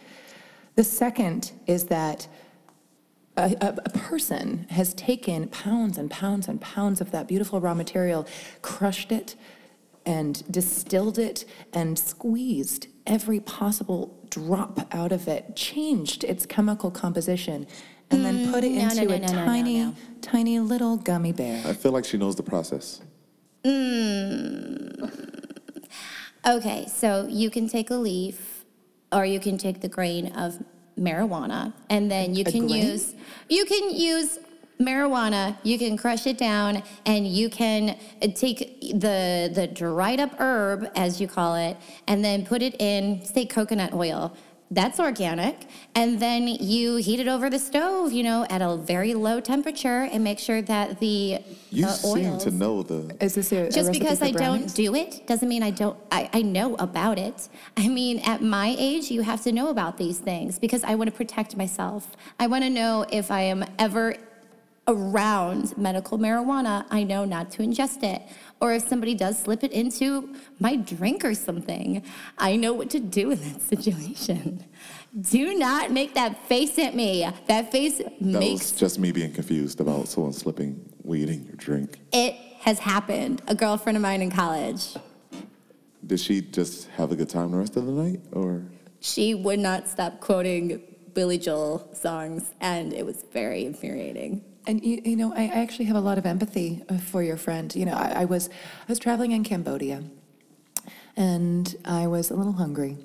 The 0.74 0.82
second 0.82 1.52
is 1.68 1.84
that 1.84 2.26
a, 3.36 3.54
a, 3.60 3.68
a 3.84 3.90
person 3.90 4.66
has 4.70 4.92
taken 4.94 5.46
pounds 5.48 5.98
and 5.98 6.10
pounds 6.10 6.48
and 6.48 6.60
pounds 6.60 7.00
of 7.00 7.12
that 7.12 7.28
beautiful 7.28 7.60
raw 7.60 7.74
material, 7.74 8.26
crushed 8.62 9.12
it, 9.12 9.36
and 10.04 10.42
distilled 10.50 11.18
it, 11.18 11.44
and 11.72 11.96
squeezed 11.98 12.88
every 13.06 13.38
possible 13.40 14.18
drop 14.30 14.86
out 14.92 15.12
of 15.12 15.28
it, 15.28 15.54
changed 15.54 16.24
its 16.24 16.44
chemical 16.46 16.90
composition, 16.90 17.66
and 18.10 18.24
then 18.24 18.52
put 18.52 18.64
it 18.64 18.72
Mm, 18.72 18.76
no, 18.76 18.82
no, 18.82 18.90
into 18.90 19.04
no, 19.04 19.14
a 19.14 19.18
no, 19.18 19.26
no, 19.26 19.32
no, 19.32 19.44
tiny, 19.46 19.80
no. 19.80 19.94
tiny 20.20 20.58
little 20.60 20.96
gummy 20.96 21.32
bear. 21.32 21.62
I 21.66 21.72
feel 21.72 21.92
like 21.92 22.04
she 22.04 22.18
knows 22.18 22.36
the 22.36 22.42
process. 22.42 23.00
Okay, 26.46 26.86
so 26.86 27.26
you 27.30 27.48
can 27.48 27.68
take 27.68 27.90
a 27.90 27.94
leaf 27.94 28.53
or 29.14 29.24
you 29.24 29.40
can 29.40 29.56
take 29.56 29.80
the 29.80 29.88
grain 29.88 30.26
of 30.32 30.58
marijuana 30.98 31.72
and 31.90 32.10
then 32.10 32.34
you 32.34 32.44
can 32.44 32.66
grain? 32.66 32.86
use 32.86 33.14
you 33.48 33.64
can 33.64 33.90
use 33.94 34.38
marijuana, 34.80 35.56
you 35.62 35.78
can 35.78 35.96
crush 35.96 36.26
it 36.26 36.36
down 36.36 36.82
and 37.06 37.26
you 37.26 37.48
can 37.48 37.96
take 38.34 38.80
the 38.80 39.50
the 39.54 39.70
dried 39.72 40.20
up 40.20 40.38
herb 40.40 40.90
as 40.96 41.20
you 41.20 41.28
call 41.28 41.54
it 41.54 41.76
and 42.06 42.24
then 42.24 42.44
put 42.44 42.62
it 42.62 42.74
in 42.80 43.24
say 43.24 43.46
coconut 43.46 43.92
oil. 43.94 44.36
That's 44.70 44.98
organic. 44.98 45.66
And 45.94 46.18
then 46.18 46.48
you 46.48 46.96
heat 46.96 47.20
it 47.20 47.28
over 47.28 47.48
the 47.48 47.58
stove, 47.58 48.12
you 48.12 48.22
know, 48.22 48.44
at 48.50 48.60
a 48.62 48.76
very 48.76 49.14
low 49.14 49.38
temperature 49.40 50.08
and 50.10 50.24
make 50.24 50.38
sure 50.38 50.62
that 50.62 50.98
the 51.00 51.38
You 51.70 51.86
uh, 51.86 51.90
seem 51.90 52.26
oils 52.32 52.44
to 52.44 52.50
know 52.50 52.82
the. 52.82 53.14
Is 53.20 53.34
this 53.34 53.52
a, 53.52 53.66
a 53.66 53.70
just 53.70 53.76
recipe 53.88 53.98
because 53.98 54.18
for 54.18 54.24
I 54.24 54.32
brownies? 54.32 54.74
don't 54.74 54.74
do 54.74 54.94
it 54.96 55.26
doesn't 55.26 55.48
mean 55.48 55.62
I 55.62 55.70
don't 55.70 55.96
I, 56.10 56.28
I 56.32 56.42
know 56.42 56.74
about 56.76 57.18
it. 57.18 57.48
I 57.76 57.88
mean, 57.88 58.18
at 58.20 58.42
my 58.42 58.74
age, 58.78 59.10
you 59.10 59.22
have 59.22 59.42
to 59.44 59.52
know 59.52 59.68
about 59.68 59.96
these 59.98 60.18
things 60.18 60.58
because 60.58 60.82
I 60.82 60.94
want 60.96 61.08
to 61.10 61.16
protect 61.16 61.56
myself. 61.56 62.16
I 62.40 62.46
want 62.48 62.64
to 62.64 62.70
know 62.70 63.06
if 63.12 63.30
I 63.30 63.42
am 63.42 63.64
ever 63.78 64.16
around 64.86 65.76
medical 65.78 66.18
marijuana, 66.18 66.84
I 66.90 67.04
know 67.04 67.24
not 67.24 67.50
to 67.52 67.62
ingest 67.62 68.02
it. 68.02 68.22
Or 68.60 68.72
if 68.74 68.86
somebody 68.88 69.14
does 69.14 69.38
slip 69.38 69.64
it 69.64 69.72
into 69.72 70.34
my 70.60 70.76
drink 70.76 71.24
or 71.24 71.34
something, 71.34 72.02
I 72.38 72.56
know 72.56 72.72
what 72.72 72.90
to 72.90 73.00
do 73.00 73.30
in 73.30 73.40
that 73.40 73.62
situation. 73.72 74.64
Do 75.20 75.54
not 75.58 75.90
make 75.90 76.14
that 76.14 76.46
face 76.48 76.78
at 76.78 76.94
me. 76.94 77.28
That 77.46 77.70
face 77.70 77.98
That 77.98 78.20
makes 78.20 78.72
was 78.72 78.80
just 78.80 78.98
me 78.98 79.12
being 79.12 79.32
confused 79.32 79.80
about 79.80 80.08
someone 80.08 80.32
slipping 80.32 80.92
weed 81.02 81.28
in 81.30 81.44
your 81.44 81.56
drink. 81.56 81.98
it 82.12 82.34
has 82.60 82.78
happened. 82.78 83.42
A 83.46 83.54
girlfriend 83.54 83.96
of 83.96 84.02
mine 84.02 84.22
in 84.22 84.30
college. 84.30 84.96
Did 86.06 86.18
she 86.18 86.40
just 86.40 86.88
have 86.90 87.12
a 87.12 87.16
good 87.16 87.28
time 87.28 87.50
the 87.50 87.58
rest 87.58 87.76
of 87.76 87.84
the 87.84 87.92
night, 87.92 88.20
or 88.32 88.62
she 89.00 89.34
would 89.34 89.58
not 89.58 89.86
stop 89.86 90.20
quoting 90.20 90.82
Billy 91.12 91.36
Joel 91.38 91.86
songs, 91.94 92.52
and 92.60 92.92
it 92.94 93.04
was 93.04 93.22
very 93.32 93.64
infuriating. 93.66 94.42
And 94.66 94.82
you, 94.84 95.00
you 95.04 95.16
know, 95.16 95.32
I, 95.34 95.42
I 95.42 95.60
actually 95.62 95.84
have 95.86 95.96
a 95.96 96.00
lot 96.00 96.16
of 96.16 96.26
empathy 96.26 96.82
uh, 96.88 96.98
for 96.98 97.22
your 97.22 97.36
friend. 97.36 97.74
You 97.74 97.84
know, 97.86 97.94
I, 97.94 98.22
I 98.22 98.24
was 98.24 98.48
I 98.48 98.86
was 98.88 98.98
traveling 98.98 99.32
in 99.32 99.44
Cambodia, 99.44 100.02
and 101.16 101.76
I 101.84 102.06
was 102.06 102.30
a 102.30 102.34
little 102.34 102.54
hungry, 102.54 102.96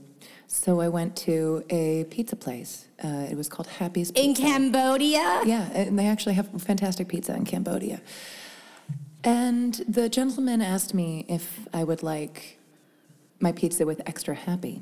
so 0.48 0.80
I 0.80 0.88
went 0.88 1.16
to 1.28 1.64
a 1.70 2.06
pizza 2.10 2.36
place. 2.36 2.88
Uh, 3.04 3.28
it 3.30 3.36
was 3.36 3.50
called 3.50 3.68
Happy's 3.68 4.10
In 4.12 4.34
Pizza. 4.34 4.42
Cambodia? 4.44 5.42
Yeah, 5.46 5.70
and 5.74 5.98
they 6.00 6.08
actually 6.08 6.36
have 6.36 6.50
fantastic 6.62 7.08
pizza 7.08 7.36
in 7.36 7.46
Cambodia. 7.46 8.02
And 9.24 9.74
the 9.88 10.08
gentleman 10.08 10.62
asked 10.62 10.94
me 10.94 11.26
if 11.28 11.68
I 11.74 11.84
would 11.84 12.04
like 12.04 12.58
my 13.42 13.52
pizza 13.52 13.86
with 13.86 14.02
extra 14.06 14.34
happy. 14.36 14.82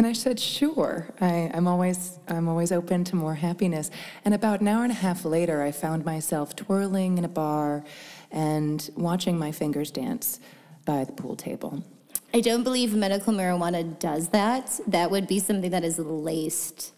And 0.00 0.06
I 0.06 0.14
said, 0.14 0.40
sure. 0.40 1.06
I, 1.20 1.50
I'm 1.52 1.68
always 1.68 2.18
I'm 2.26 2.48
always 2.48 2.72
open 2.72 3.04
to 3.04 3.16
more 3.16 3.34
happiness. 3.34 3.90
And 4.24 4.32
about 4.32 4.62
an 4.62 4.68
hour 4.68 4.82
and 4.82 4.90
a 4.90 4.94
half 4.94 5.26
later, 5.26 5.62
I 5.62 5.72
found 5.72 6.06
myself 6.06 6.56
twirling 6.56 7.18
in 7.18 7.26
a 7.26 7.28
bar 7.28 7.84
and 8.30 8.88
watching 8.96 9.38
my 9.38 9.52
fingers 9.52 9.90
dance 9.90 10.40
by 10.86 11.04
the 11.04 11.12
pool 11.12 11.36
table. 11.36 11.84
I 12.32 12.40
don't 12.40 12.62
believe 12.62 12.94
medical 12.94 13.34
marijuana 13.34 13.98
does 13.98 14.28
that. 14.28 14.80
That 14.86 15.10
would 15.10 15.26
be 15.28 15.38
something 15.38 15.70
that 15.70 15.84
is 15.84 15.98
laced. 15.98 16.94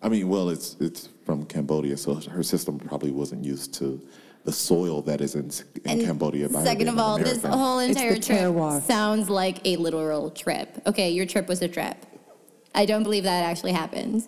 I 0.00 0.08
mean, 0.08 0.26
well, 0.30 0.48
it's 0.48 0.76
it's 0.80 1.10
from 1.26 1.44
Cambodia, 1.44 1.98
so 1.98 2.14
her 2.14 2.42
system 2.42 2.78
probably 2.78 3.10
wasn't 3.10 3.44
used 3.44 3.74
to 3.74 4.00
the 4.44 4.52
soil 4.52 5.02
that 5.02 5.20
is 5.20 5.34
in, 5.34 5.50
in 5.84 6.06
Cambodia. 6.06 6.48
by 6.48 6.64
second 6.64 6.88
of 6.88 6.94
an 6.94 7.00
all, 7.00 7.18
this 7.18 7.44
whole 7.44 7.80
entire 7.80 8.16
trip 8.16 8.38
terroir. 8.38 8.80
sounds 8.80 9.28
like 9.28 9.58
a 9.66 9.76
literal 9.76 10.30
trip. 10.30 10.80
Okay, 10.86 11.10
your 11.10 11.26
trip 11.26 11.46
was 11.46 11.60
a 11.60 11.68
trip. 11.68 12.06
I 12.74 12.86
don't 12.86 13.02
believe 13.02 13.24
that 13.24 13.44
actually 13.44 13.72
happened. 13.72 14.26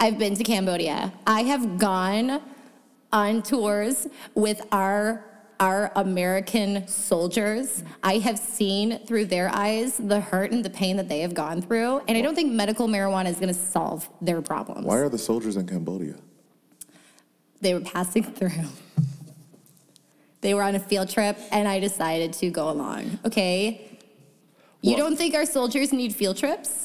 I've 0.00 0.18
been 0.18 0.34
to 0.36 0.44
Cambodia. 0.44 1.12
I 1.26 1.42
have 1.42 1.78
gone 1.78 2.40
on 3.12 3.42
tours 3.42 4.06
with 4.34 4.60
our 4.72 5.24
our 5.60 5.92
American 5.94 6.86
soldiers. 6.88 7.84
I 8.02 8.18
have 8.18 8.38
seen 8.40 8.98
through 9.06 9.26
their 9.26 9.48
eyes 9.54 9.96
the 9.96 10.18
hurt 10.20 10.50
and 10.50 10.64
the 10.64 10.68
pain 10.70 10.96
that 10.96 11.08
they 11.08 11.20
have 11.20 11.32
gone 11.32 11.62
through, 11.62 12.00
and 12.08 12.18
I 12.18 12.22
don't 12.22 12.34
think 12.34 12.52
medical 12.52 12.88
marijuana 12.88 13.26
is 13.26 13.36
going 13.36 13.54
to 13.54 13.58
solve 13.58 14.08
their 14.20 14.42
problems. 14.42 14.84
Why 14.84 14.98
are 14.98 15.08
the 15.08 15.16
soldiers 15.16 15.56
in 15.56 15.66
Cambodia? 15.66 16.16
They 17.60 17.72
were 17.72 17.80
passing 17.80 18.24
through. 18.38 18.50
They 20.40 20.54
were 20.54 20.62
on 20.62 20.74
a 20.74 20.80
field 20.80 21.08
trip, 21.08 21.38
and 21.52 21.68
I 21.68 21.78
decided 21.78 22.32
to 22.34 22.50
go 22.50 22.68
along. 22.68 23.20
Okay. 23.24 23.80
You 24.82 24.96
Well- 24.96 25.06
don't 25.08 25.16
think 25.16 25.34
our 25.36 25.46
soldiers 25.46 25.92
need 25.92 26.14
field 26.14 26.36
trips? 26.36 26.84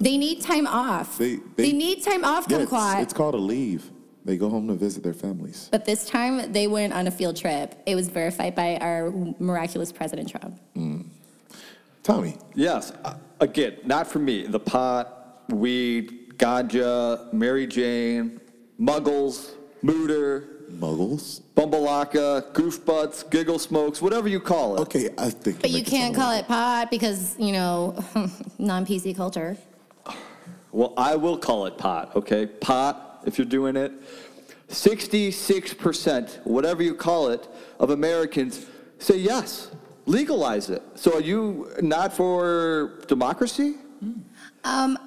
They 0.00 0.16
need 0.16 0.40
time 0.42 0.66
off. 0.66 1.18
They- 1.18 1.36
They, 1.56 1.70
they- 1.70 1.72
need 1.72 2.02
time 2.02 2.24
off, 2.24 2.46
Yeah, 2.48 2.58
it's, 2.58 2.70
kumquat. 2.72 3.02
it's 3.02 3.12
called 3.12 3.34
a 3.34 3.38
leave. 3.54 3.90
They 4.24 4.36
go 4.36 4.48
home 4.50 4.66
to 4.68 4.74
visit 4.74 5.02
their 5.02 5.14
families. 5.14 5.68
But 5.72 5.84
this 5.86 6.04
time 6.04 6.52
they 6.52 6.66
went 6.66 6.92
on 6.92 7.06
a 7.06 7.10
field 7.10 7.36
trip. 7.36 7.74
It 7.86 7.94
was 7.94 8.08
verified 8.08 8.54
by 8.54 8.76
our 8.76 9.10
miraculous 9.38 9.92
President 9.92 10.28
Trump. 10.28 10.60
Tommy, 12.02 12.36
Yes. 12.54 12.92
Uh, 13.04 13.14
Again, 13.40 13.76
not 13.86 14.06
for 14.06 14.18
me. 14.18 14.46
The 14.46 14.60
pot, 14.60 15.44
weed, 15.48 16.34
ganja, 16.36 17.32
Mary 17.32 17.66
Jane, 17.66 18.38
muggles, 18.78 19.52
mooter, 19.82 20.46
muggles. 20.72 21.40
bumbalaka, 21.56 22.52
goof 22.52 22.84
butts, 22.84 23.22
giggle 23.22 23.58
smokes, 23.58 24.02
whatever 24.02 24.28
you 24.28 24.40
call 24.40 24.76
it. 24.76 24.80
Okay, 24.82 25.08
I 25.16 25.30
think. 25.30 25.62
But 25.62 25.70
you 25.70 25.82
can't 25.82 26.14
call 26.14 26.32
it 26.32 26.46
pot 26.46 26.90
because, 26.90 27.34
you 27.38 27.52
know, 27.52 27.96
non 28.58 28.84
PC 28.84 29.16
culture. 29.16 29.56
Well, 30.72 30.94
I 30.96 31.16
will 31.16 31.38
call 31.38 31.66
it 31.66 31.76
pot, 31.76 32.14
okay? 32.14 32.46
Pot, 32.46 33.22
if 33.26 33.38
you're 33.38 33.46
doing 33.46 33.76
it. 33.76 33.92
66%, 34.68 36.46
whatever 36.46 36.82
you 36.82 36.94
call 36.94 37.28
it, 37.28 37.48
of 37.80 37.90
Americans 37.90 38.66
say 38.98 39.16
yes, 39.16 39.70
legalize 40.06 40.70
it. 40.70 40.82
So 40.94 41.14
are 41.14 41.20
you 41.20 41.72
not 41.80 42.12
for 42.12 43.00
democracy? 43.08 43.74
Um, 44.64 44.98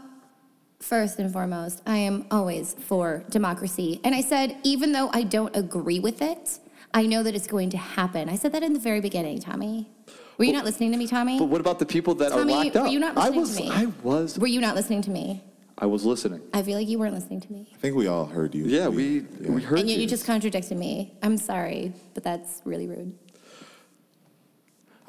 First 0.83 1.17
and 1.17 1.31
foremost, 1.31 1.81
I 1.85 1.95
am 1.95 2.25
always 2.29 2.73
for 2.73 3.23
democracy. 3.29 4.01
And 4.03 4.13
I 4.13 4.19
said, 4.19 4.57
even 4.63 4.91
though 4.91 5.09
I 5.13 5.23
don't 5.23 5.55
agree 5.55 6.01
with 6.01 6.21
it, 6.21 6.59
I 6.93 7.05
know 7.05 7.23
that 7.23 7.33
it's 7.33 7.47
going 7.47 7.69
to 7.69 7.77
happen. 7.77 8.27
I 8.27 8.35
said 8.35 8.51
that 8.51 8.63
in 8.63 8.73
the 8.73 8.79
very 8.79 8.99
beginning, 8.99 9.39
Tommy. 9.39 9.89
Were 10.37 10.43
you 10.43 10.51
not 10.51 10.65
listening 10.65 10.91
to 10.91 10.97
me, 10.97 11.07
Tommy? 11.07 11.39
But 11.39 11.45
what 11.45 11.61
about 11.61 11.79
the 11.79 11.85
people 11.85 12.15
that 12.15 12.33
Tommy, 12.33 12.53
are 12.53 12.63
locked 12.65 12.75
were 12.75 12.87
you 12.87 12.99
not 12.99 13.17
I 13.17 13.29
listening 13.29 13.39
was, 13.39 13.55
to 13.55 13.63
me? 13.63 13.69
I 13.71 13.85
was, 14.03 14.37
Were 14.37 14.47
you 14.47 14.59
not 14.59 14.75
listening 14.75 15.01
to 15.03 15.09
me? 15.09 15.41
I 15.77 15.85
was 15.85 16.05
listening. 16.05 16.41
I 16.53 16.61
feel 16.61 16.77
like 16.77 16.87
you 16.87 16.99
weren't 16.99 17.13
listening 17.13 17.41
to 17.41 17.51
me. 17.51 17.67
I 17.73 17.77
think 17.77 17.95
we 17.95 18.07
all 18.07 18.25
heard 18.25 18.53
you. 18.53 18.65
Yeah, 18.65 18.87
we, 18.87 19.21
we 19.41 19.61
heard 19.61 19.77
you. 19.77 19.81
And 19.81 19.89
yet 19.89 19.95
you. 19.97 20.03
you 20.03 20.07
just 20.07 20.25
contradicted 20.25 20.77
me. 20.77 21.13
I'm 21.23 21.37
sorry, 21.37 21.93
but 22.13 22.23
that's 22.23 22.61
really 22.63 22.87
rude. 22.87 23.17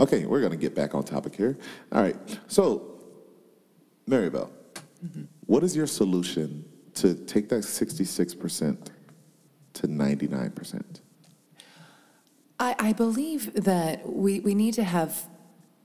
Okay, 0.00 0.26
we're 0.26 0.40
gonna 0.40 0.56
get 0.56 0.74
back 0.74 0.94
on 0.94 1.04
topic 1.04 1.36
here. 1.36 1.56
All 1.92 2.02
right, 2.02 2.16
so 2.48 2.98
Maribel, 4.08 4.50
mm-hmm. 5.04 5.24
what 5.46 5.62
is 5.62 5.76
your 5.76 5.86
solution 5.86 6.64
to 6.94 7.14
take 7.14 7.48
that 7.50 7.62
sixty-six 7.62 8.34
percent 8.34 8.90
to 9.74 9.86
ninety-nine 9.86 10.50
percent? 10.50 11.00
I, 12.58 12.74
I 12.78 12.92
believe 12.92 13.52
that 13.64 14.08
we, 14.08 14.40
we 14.40 14.54
need 14.54 14.74
to 14.74 14.84
have 14.84 15.28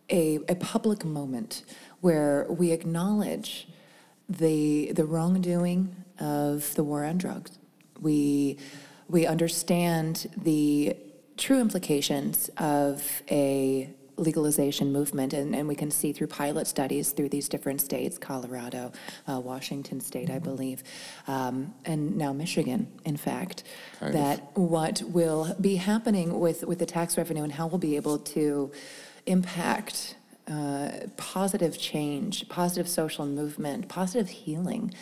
a, 0.10 0.40
a 0.48 0.56
public 0.56 1.04
moment 1.04 1.64
where 2.00 2.46
we 2.50 2.72
acknowledge 2.72 3.68
the, 4.30 4.92
the 4.94 5.06
wrongdoing 5.06 5.96
of 6.20 6.74
the 6.76 6.84
war 6.84 7.04
on 7.04 7.18
drugs. 7.18 7.58
We, 8.00 8.58
we 9.08 9.26
understand 9.26 10.30
the 10.38 10.96
true 11.38 11.60
implications 11.60 12.50
of 12.58 13.24
a 13.32 13.90
legalization 14.20 14.92
movement, 14.92 15.34
and, 15.34 15.56
and 15.56 15.68
we 15.68 15.76
can 15.76 15.90
see 15.90 16.12
through 16.12 16.28
pilot 16.28 16.68
studies 16.68 17.12
through 17.12 17.30
these 17.30 17.48
different 17.50 17.82
states, 17.82 18.18
Colorado, 18.18 18.92
uh, 19.28 19.40
Washington 19.40 20.02
State, 20.02 20.30
I 20.30 20.40
believe, 20.40 20.84
um, 21.28 21.74
and 21.86 22.18
now 22.18 22.34
Michigan, 22.34 22.88
in 23.06 23.18
fact, 23.18 23.64
Kind 24.00 24.16
of. 24.16 24.22
that 24.22 24.58
what 24.58 25.02
will 25.04 25.56
be 25.60 25.78
happening 25.78 26.40
with, 26.40 26.64
with 26.64 26.80
the 26.80 26.86
tax 26.86 27.18
revenue 27.18 27.44
and 27.44 27.54
how 27.54 27.68
we'll 27.68 27.78
be 27.78 27.96
able 27.96 28.20
to 28.20 28.72
impact 29.26 30.16
uh, 30.50 30.90
positive 31.18 31.78
change, 31.78 32.50
positive 32.50 32.88
social 32.88 33.26
movement, 33.26 33.88
positive 33.88 34.30
healing, 34.30 34.94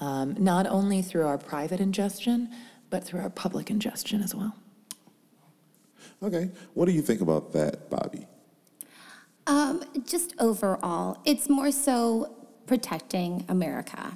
um, 0.00 0.34
not 0.38 0.66
only 0.66 1.02
through 1.02 1.26
our 1.26 1.38
private 1.38 1.80
ingestion, 1.80 2.50
but 2.90 3.04
through 3.04 3.20
our 3.20 3.30
public 3.30 3.70
ingestion 3.70 4.22
as 4.22 4.34
well. 4.34 4.54
Okay. 6.22 6.50
What 6.74 6.86
do 6.86 6.92
you 6.92 7.02
think 7.02 7.20
about 7.20 7.52
that, 7.52 7.88
Bobby? 7.90 8.26
Um, 9.46 9.82
just 10.06 10.34
overall, 10.38 11.18
it's 11.24 11.48
more 11.48 11.70
so 11.70 12.34
protecting 12.66 13.44
America. 13.48 14.12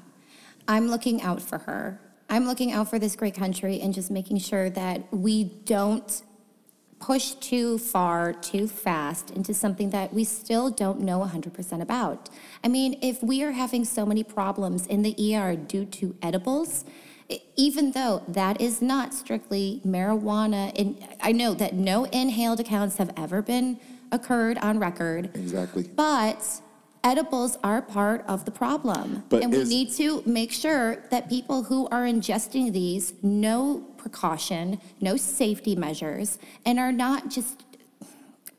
I'm 0.68 0.88
looking 0.88 1.22
out 1.22 1.40
for 1.40 1.58
her. 1.58 2.00
I'm 2.28 2.46
looking 2.46 2.72
out 2.72 2.88
for 2.88 2.98
this 2.98 3.16
great 3.16 3.34
country 3.34 3.80
and 3.80 3.94
just 3.94 4.10
making 4.10 4.38
sure 4.38 4.70
that 4.70 5.12
we 5.12 5.44
don't 5.44 6.22
push 7.02 7.32
too 7.32 7.78
far, 7.78 8.32
too 8.32 8.68
fast 8.68 9.32
into 9.32 9.52
something 9.52 9.90
that 9.90 10.14
we 10.14 10.22
still 10.22 10.70
don't 10.70 11.00
know 11.00 11.18
100% 11.20 11.82
about. 11.82 12.30
I 12.62 12.68
mean, 12.68 12.96
if 13.02 13.20
we 13.22 13.42
are 13.42 13.50
having 13.50 13.84
so 13.84 14.06
many 14.06 14.22
problems 14.22 14.86
in 14.86 15.02
the 15.02 15.14
ER 15.34 15.56
due 15.56 15.84
to 15.84 16.14
edibles, 16.22 16.84
even 17.56 17.90
though 17.90 18.22
that 18.28 18.60
is 18.60 18.80
not 18.80 19.12
strictly 19.12 19.80
marijuana, 19.84 20.72
and 20.78 20.96
I 21.20 21.32
know 21.32 21.54
that 21.54 21.74
no 21.74 22.04
inhaled 22.04 22.60
accounts 22.60 22.98
have 22.98 23.12
ever 23.16 23.42
been 23.42 23.80
occurred 24.12 24.58
on 24.58 24.78
record. 24.78 25.30
Exactly. 25.34 25.82
But 25.82 26.44
edibles 27.02 27.58
are 27.64 27.82
part 27.82 28.24
of 28.28 28.44
the 28.44 28.52
problem. 28.52 29.24
But 29.28 29.42
and 29.42 29.52
we 29.52 29.58
is- 29.58 29.68
need 29.68 29.90
to 29.94 30.22
make 30.24 30.52
sure 30.52 31.04
that 31.10 31.28
people 31.28 31.64
who 31.64 31.88
are 31.88 32.04
ingesting 32.04 32.72
these 32.72 33.14
know 33.22 33.82
precaution, 34.06 34.80
no 35.00 35.16
safety 35.16 35.74
measures, 35.76 36.38
and 36.66 36.78
are 36.78 36.92
not 36.92 37.30
just, 37.30 37.62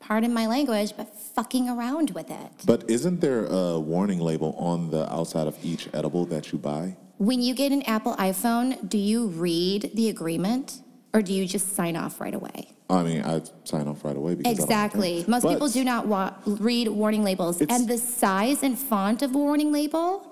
pardon 0.00 0.32
my 0.32 0.46
language, 0.46 0.94
but 0.96 1.06
fucking 1.36 1.68
around 1.68 2.10
with 2.10 2.30
it. 2.30 2.50
But 2.64 2.88
isn't 2.88 3.20
there 3.20 3.44
a 3.46 3.78
warning 3.78 4.20
label 4.20 4.54
on 4.58 4.90
the 4.90 5.12
outside 5.12 5.46
of 5.46 5.56
each 5.62 5.88
edible 5.92 6.24
that 6.26 6.50
you 6.52 6.58
buy? 6.58 6.96
When 7.18 7.40
you 7.42 7.54
get 7.54 7.70
an 7.72 7.82
Apple 7.82 8.14
iPhone, 8.16 8.88
do 8.88 8.98
you 8.98 9.28
read 9.28 9.90
the 9.94 10.08
agreement 10.08 10.80
or 11.12 11.22
do 11.22 11.32
you 11.32 11.46
just 11.46 11.76
sign 11.76 11.94
off 11.94 12.20
right 12.20 12.34
away? 12.34 12.70
I 12.90 13.02
mean, 13.02 13.22
I 13.22 13.40
sign 13.64 13.86
off 13.86 14.04
right 14.04 14.16
away 14.16 14.34
because 14.34 14.50
I 14.50 14.54
don't 14.54 14.64
Exactly. 14.64 15.24
Most 15.28 15.42
But- 15.42 15.52
people 15.52 15.68
do 15.68 15.84
not 15.84 16.06
wa- 16.08 16.32
read 16.46 16.88
warning 16.88 17.22
labels, 17.22 17.60
It's- 17.60 17.78
and 17.78 17.88
the 17.88 17.98
size 17.98 18.62
and 18.62 18.76
font 18.78 19.22
of 19.22 19.34
a 19.34 19.38
warning 19.38 19.70
label 19.72 20.26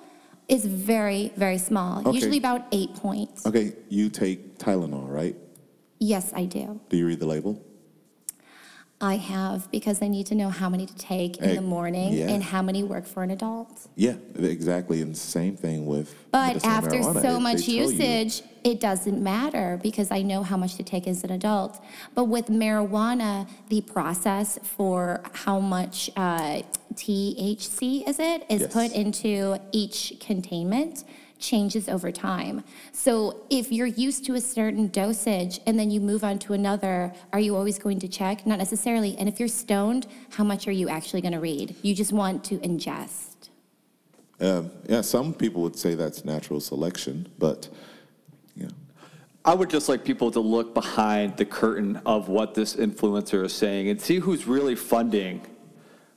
is 0.52 0.66
very, 0.66 1.32
very 1.36 1.58
small. 1.58 2.00
Okay. 2.00 2.12
Usually 2.12 2.38
about 2.38 2.66
eight 2.72 2.94
points. 2.94 3.46
Okay, 3.46 3.72
you 3.88 4.10
take 4.10 4.58
Tylenol, 4.58 5.08
right? 5.08 5.34
Yes, 5.98 6.32
I 6.34 6.44
do. 6.44 6.78
Do 6.90 6.96
you 6.96 7.06
read 7.06 7.20
the 7.20 7.26
label? 7.26 7.64
I 9.02 9.16
have 9.16 9.68
because 9.72 10.00
I 10.00 10.06
need 10.06 10.26
to 10.26 10.36
know 10.36 10.48
how 10.48 10.68
many 10.68 10.86
to 10.86 10.94
take 10.96 11.38
in 11.38 11.48
Hey, 11.48 11.54
the 11.56 11.60
morning 11.60 12.12
yeah. 12.12 12.28
and 12.28 12.40
how 12.42 12.62
many 12.62 12.84
work 12.84 13.04
for 13.04 13.24
an 13.24 13.32
adult. 13.32 13.88
Yeah, 13.96 14.14
exactly. 14.38 15.02
And 15.02 15.16
same 15.16 15.56
thing 15.56 15.86
with. 15.86 16.14
But 16.30 16.54
medicinal 16.54 16.76
after 16.76 16.90
marijuana. 16.90 17.22
so 17.22 17.34
They- 17.34 17.40
much 17.40 17.56
they 17.56 17.62
tell 17.66 17.74
you- 17.74 17.82
usage, 17.98 18.42
it 18.62 18.78
doesn't 18.78 19.20
matter 19.20 19.80
because 19.82 20.12
I 20.12 20.22
know 20.22 20.44
how 20.44 20.56
much 20.56 20.76
to 20.76 20.84
take 20.84 21.08
as 21.08 21.24
an 21.24 21.30
adult. 21.32 21.80
But 22.14 22.26
with 22.26 22.46
marijuana, 22.46 23.48
the 23.68 23.80
process 23.80 24.60
for 24.62 25.20
how 25.32 25.58
much 25.58 26.08
uh, 26.16 26.62
THC 26.94 28.04
is 28.08 28.20
it 28.20 28.44
is 28.48 28.60
Yes. 28.62 28.72
put 28.72 28.92
into 28.92 29.58
each 29.72 30.14
containment 30.20 31.02
changes 31.42 31.88
over 31.88 32.10
time. 32.10 32.64
So 32.92 33.44
if 33.50 33.70
you're 33.70 33.86
used 33.86 34.24
to 34.26 34.34
a 34.34 34.40
certain 34.40 34.88
dosage 34.88 35.60
and 35.66 35.78
then 35.78 35.90
you 35.90 36.00
move 36.00 36.24
on 36.24 36.38
to 36.40 36.54
another, 36.54 37.12
are 37.32 37.40
you 37.40 37.56
always 37.56 37.78
going 37.78 37.98
to 38.00 38.08
check? 38.08 38.46
Not 38.46 38.58
necessarily. 38.58 39.16
And 39.18 39.28
if 39.28 39.38
you're 39.38 39.48
stoned, 39.48 40.06
how 40.30 40.44
much 40.44 40.66
are 40.68 40.72
you 40.72 40.88
actually 40.88 41.20
going 41.20 41.32
to 41.32 41.40
read? 41.40 41.74
You 41.82 41.94
just 41.94 42.12
want 42.12 42.44
to 42.44 42.58
ingest. 42.58 43.50
Um, 44.40 44.70
yeah, 44.88 45.02
some 45.02 45.34
people 45.34 45.62
would 45.62 45.76
say 45.76 45.94
that's 45.94 46.24
natural 46.24 46.60
selection, 46.60 47.28
but 47.38 47.68
yeah. 48.56 48.68
I 49.44 49.54
would 49.54 49.70
just 49.70 49.88
like 49.88 50.04
people 50.04 50.30
to 50.32 50.40
look 50.40 50.74
behind 50.74 51.36
the 51.36 51.44
curtain 51.44 52.00
of 52.06 52.28
what 52.28 52.54
this 52.54 52.76
influencer 52.76 53.44
is 53.44 53.52
saying 53.52 53.88
and 53.88 54.00
see 54.00 54.16
who's 54.16 54.46
really 54.46 54.74
funding 54.74 55.42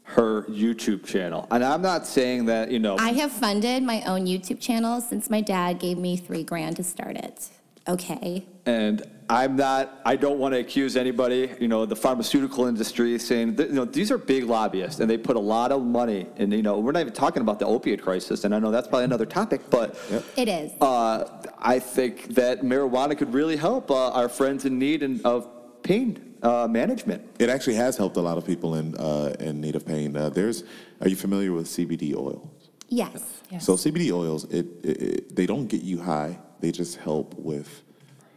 her 0.05 0.43
YouTube 0.43 1.05
channel. 1.05 1.47
And 1.51 1.63
I'm 1.63 1.81
not 1.81 2.05
saying 2.05 2.45
that, 2.45 2.71
you 2.71 2.79
know, 2.79 2.95
I 2.97 3.11
have 3.13 3.31
funded 3.31 3.83
my 3.83 4.01
own 4.03 4.25
YouTube 4.25 4.61
channel 4.61 5.01
since 5.01 5.29
my 5.29 5.41
dad 5.41 5.79
gave 5.79 5.97
me 5.97 6.15
three 6.15 6.43
grand 6.43 6.77
to 6.77 6.83
start 6.83 7.17
it. 7.17 7.49
Okay. 7.87 8.45
and 8.65 9.03
I'm 9.27 9.55
not, 9.55 10.01
I 10.05 10.15
don't 10.15 10.37
want 10.37 10.53
to 10.53 10.59
accuse 10.59 10.95
anybody, 10.95 11.51
you 11.59 11.67
know, 11.67 11.85
the 11.87 11.95
pharmaceutical 11.95 12.65
industry 12.67 13.17
saying, 13.17 13.55
that, 13.55 13.69
you 13.69 13.75
know, 13.75 13.85
these 13.85 14.11
are 14.11 14.19
big 14.19 14.43
lobbyists 14.43 14.99
and 14.99 15.09
they 15.09 15.17
put 15.17 15.35
a 15.35 15.39
lot 15.39 15.71
of 15.71 15.83
money 15.83 16.27
and, 16.37 16.53
you 16.53 16.61
know, 16.61 16.77
we're 16.79 16.91
not 16.91 17.01
even 17.01 17.13
talking 17.13 17.41
about 17.41 17.57
the 17.59 17.65
opiate 17.65 18.01
crisis. 18.03 18.43
And 18.43 18.53
I 18.53 18.59
know 18.59 18.69
that's 18.69 18.87
probably 18.87 19.05
another 19.05 19.25
topic, 19.25 19.61
but 19.71 19.97
It 20.37 20.47
is. 20.47 20.71
uh, 20.79 21.27
I 21.59 21.79
think 21.79 22.35
that 22.35 22.61
marijuana 22.61 23.17
could 23.17 23.33
really 23.33 23.55
help 23.55 23.89
uh, 23.89 24.11
our 24.11 24.29
friends 24.29 24.65
in 24.65 24.77
need 24.77 25.01
and 25.01 25.23
of 25.25 25.47
pain 25.81 26.34
uh, 26.45 26.67
management. 26.67 27.21
It 27.39 27.49
actually 27.49 27.75
has 27.75 27.97
helped 27.97 28.17
a 28.17 28.21
lot 28.21 28.37
of 28.37 28.45
people 28.45 28.75
in 28.75 28.95
uh, 28.95 29.35
in 29.39 29.59
need 29.61 29.75
of 29.75 29.85
pain. 29.85 30.15
Uh, 30.15 30.29
there's, 30.29 30.63
are 31.01 31.09
you 31.09 31.15
familiar 31.15 31.51
with 31.51 31.67
CBD 31.67 32.15
oil? 32.15 32.49
yes. 32.89 33.21
Yes. 33.51 33.63
So 33.65 33.73
CBD 33.75 34.11
oils, 34.11 34.43
it, 34.45 34.65
it, 34.83 35.01
it 35.01 35.35
they 35.35 35.45
don't 35.45 35.67
get 35.67 35.81
you 35.83 35.99
high. 36.01 36.39
They 36.61 36.71
just 36.71 36.97
help 36.97 37.35
with 37.35 37.83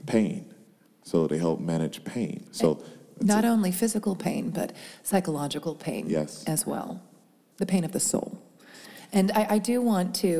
pain. 0.06 0.44
So 1.02 1.26
they 1.26 1.38
help 1.38 1.60
manage 1.60 2.04
pain. 2.04 2.44
So 2.52 2.82
it's 3.16 3.24
Not 3.24 3.44
a- 3.44 3.48
only 3.48 3.72
physical 3.72 4.14
pain, 4.14 4.50
but 4.50 4.72
psychological 5.02 5.74
pain 5.74 6.10
Yes. 6.10 6.44
as 6.46 6.66
well, 6.66 7.00
the 7.56 7.64
pain 7.66 7.84
of 7.84 7.92
the 7.92 8.00
soul. 8.00 8.38
And 9.12 9.32
I, 9.32 9.46
I 9.56 9.58
do 9.58 9.80
want 9.80 10.14
to 10.16 10.30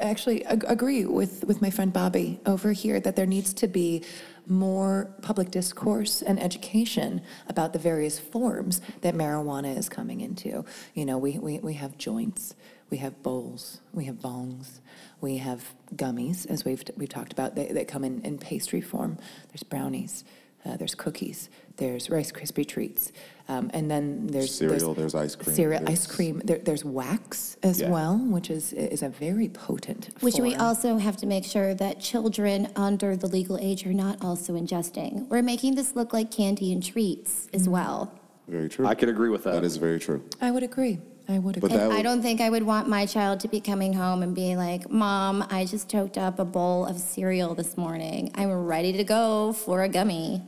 actually 0.00 0.44
ag- 0.46 0.64
agree 0.66 1.04
with, 1.06 1.44
with 1.44 1.62
my 1.62 1.70
friend 1.70 1.92
Bobby 1.92 2.40
over 2.44 2.72
here 2.72 2.98
that 2.98 3.14
there 3.14 3.26
needs 3.26 3.54
to 3.54 3.68
be 3.68 4.02
more 4.48 5.10
public 5.22 5.50
discourse 5.50 6.22
and 6.22 6.40
education 6.42 7.22
about 7.48 7.72
the 7.72 7.78
various 7.78 8.18
forms 8.18 8.80
that 9.02 9.14
marijuana 9.14 9.76
is 9.76 9.88
coming 9.88 10.20
into. 10.20 10.64
You 10.94 11.04
know, 11.04 11.18
we, 11.18 11.38
we, 11.38 11.58
we 11.58 11.74
have 11.74 11.98
joints, 11.98 12.54
we 12.90 12.98
have 12.98 13.22
bowls, 13.22 13.80
we 13.92 14.04
have 14.04 14.16
bongs, 14.16 14.80
we 15.20 15.38
have 15.38 15.74
gummies, 15.94 16.46
as 16.48 16.64
we've, 16.64 16.82
we've 16.96 17.08
talked 17.08 17.32
about, 17.32 17.56
that 17.56 17.88
come 17.88 18.04
in, 18.04 18.22
in 18.22 18.38
pastry 18.38 18.80
form. 18.80 19.18
There's 19.48 19.62
brownies, 19.62 20.24
uh, 20.68 20.76
there's 20.76 20.94
cookies, 20.94 21.48
there's 21.76 22.10
Rice 22.10 22.30
Krispie 22.30 22.66
treats, 22.66 23.12
um, 23.48 23.70
and 23.72 23.90
then 23.90 24.26
there's 24.26 24.54
Cereal, 24.54 24.92
there's 24.94 25.14
ice 25.14 25.34
cream, 25.34 25.56
Cereal, 25.56 25.80
there's- 25.84 26.00
ice 26.00 26.06
cream. 26.06 26.42
There, 26.44 26.58
there's 26.58 26.84
wax 26.84 27.56
as 27.62 27.80
Yeah. 27.80 27.90
well, 27.90 28.18
which 28.18 28.50
is 28.50 28.72
is 28.74 29.02
a 29.02 29.08
very 29.08 29.48
potent. 29.48 30.10
Which 30.20 30.34
we 30.38 30.50
form. 30.50 30.60
also 30.60 30.98
have 30.98 31.16
to 31.18 31.26
make 31.26 31.44
sure 31.44 31.74
that 31.74 32.00
children 32.00 32.68
under 32.76 33.16
the 33.16 33.26
legal 33.28 33.56
age 33.58 33.86
are 33.86 33.94
not 33.94 34.22
also 34.22 34.52
ingesting. 34.54 35.26
We're 35.28 35.42
making 35.42 35.74
this 35.76 35.96
look 35.96 36.12
like 36.12 36.30
candy 36.30 36.72
and 36.72 36.82
treats 36.82 37.48
as 37.54 37.68
well. 37.68 38.12
very 38.48 38.68
true. 38.70 38.86
I 38.86 38.94
can 38.94 39.10
agree 39.10 39.28
with 39.28 39.44
that. 39.44 39.52
That 39.52 39.64
is 39.64 39.76
very 39.76 39.98
true. 40.00 40.22
I 40.40 40.50
would 40.50 40.62
agree. 40.62 40.98
I 41.28 41.38
would 41.38 41.58
agree. 41.58 41.68
But 41.68 41.76
that 41.76 41.82
And 41.84 41.92
I 41.92 41.96
would- 41.98 42.02
don't 42.02 42.22
think 42.22 42.40
I 42.40 42.48
would 42.48 42.62
want 42.62 42.88
my 42.88 43.04
child 43.04 43.40
to 43.40 43.48
be 43.48 43.60
coming 43.60 43.92
home 43.92 44.22
and 44.22 44.34
being 44.34 44.56
like, 44.56 44.90
Mom, 44.90 45.44
I 45.50 45.66
just 45.66 45.86
choked 45.90 46.16
up 46.16 46.38
a 46.38 46.46
bowl 46.46 46.86
of 46.86 46.98
cereal 46.98 47.54
this 47.54 47.76
morning. 47.76 48.30
I'm 48.34 48.50
ready 48.50 48.94
to 48.94 49.04
go 49.04 49.52
for 49.52 49.82
a 49.82 49.88
gummy. 49.90 50.42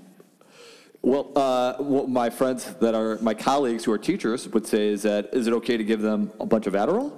Well, 1.03 1.33
uh, 1.35 1.75
what 1.79 2.09
my 2.09 2.29
friends 2.29 2.65
that 2.81 2.95
are 2.95 3.17
my 3.23 3.33
colleagues 3.35 3.85
who 3.85 3.93
are 3.93 3.99
teachers 3.99 4.47
would 4.49 4.67
say 4.67 4.89
is 4.89 5.03
that 5.03 5.31
is 5.33 5.47
it 5.47 5.53
okay 5.55 5.77
to 5.77 5.85
give 5.85 6.03
them 6.03 6.31
a 6.41 6.47
bunch 6.47 6.67
of 6.67 6.75
Adderall? 6.75 7.13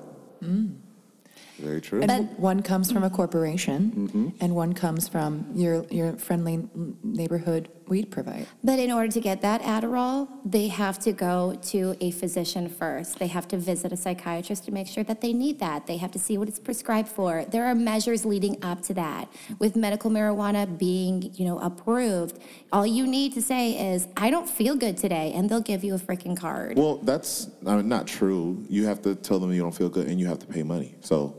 Very 1.59 1.81
true. 1.81 2.01
and 2.01 2.09
But- 2.29 2.41
one 2.41 2.63
comes 2.63 2.91
from 2.91 3.05
a 3.05 3.11
corporation, 3.11 3.93
Mm-hmm. 3.97 4.29
and 4.41 4.55
one 4.55 4.73
comes 4.73 5.09
from 5.09 5.47
your 5.55 5.85
your 5.91 6.13
friendly 6.15 6.69
neighborhood 7.03 7.69
weed 7.89 8.11
provider. 8.11 8.47
But 8.63 8.79
in 8.79 8.91
order 8.91 9.11
to 9.13 9.21
get 9.21 9.43
that 9.43 9.63
Adderall, 9.63 10.29
they 10.45 10.69
have 10.69 10.99
to 11.01 11.13
go 11.13 11.59
to 11.63 11.97
a 12.01 12.11
physician 12.11 12.69
first. 12.69 13.19
They 13.19 13.27
have 13.29 13.49
to 13.49 13.57
visit 13.57 13.93
a 13.93 13.97
psychiatrist 13.97 14.65
to 14.65 14.73
make 14.73 14.87
sure 14.87 15.05
that 15.05 15.21
they 15.21 15.33
need 15.33 15.59
that. 15.61 15.87
They 15.87 15.97
have 15.99 16.11
to 16.13 16.19
see 16.19 16.39
what 16.39 16.49
it's 16.49 16.59
prescribed 16.59 17.09
for. 17.09 17.45
There 17.45 17.65
are 17.67 17.75
measures 17.75 18.25
leading 18.25 18.63
up 18.65 18.83
to 18.83 18.95
that. 18.95 19.29
With 19.59 19.77
medical 19.77 20.11
marijuana 20.11 20.79
being, 20.79 21.33
you 21.35 21.45
know, 21.45 21.59
approved, 21.59 22.39
all 22.73 22.87
you 22.87 23.07
need 23.07 23.33
to 23.35 23.43
say 23.43 23.93
is, 23.93 24.09
"I 24.17 24.31
don't 24.31 24.49
feel 24.49 24.77
good 24.77 24.97
today," 24.97 25.33
and 25.35 25.49
they'll 25.49 25.61
give 25.61 25.85
you 25.85 25.95
a 25.95 25.99
freaking 25.99 26.37
card. 26.37 26.77
Well, 26.77 26.97
that's 26.99 27.49
I 27.67 27.77
mean, 27.77 27.89
not 27.89 28.07
true. 28.07 28.65
You 28.69 28.87
have 28.87 29.03
to 29.03 29.15
tell 29.15 29.39
them 29.39 29.53
you 29.53 29.61
don't 29.61 29.75
feel 29.75 29.89
good, 29.89 30.09
and 30.09 30.19
you 30.21 30.27
have 30.27 30.39
to 30.41 30.47
pay 30.47 30.63
money. 30.63 30.95
So, 31.01 31.37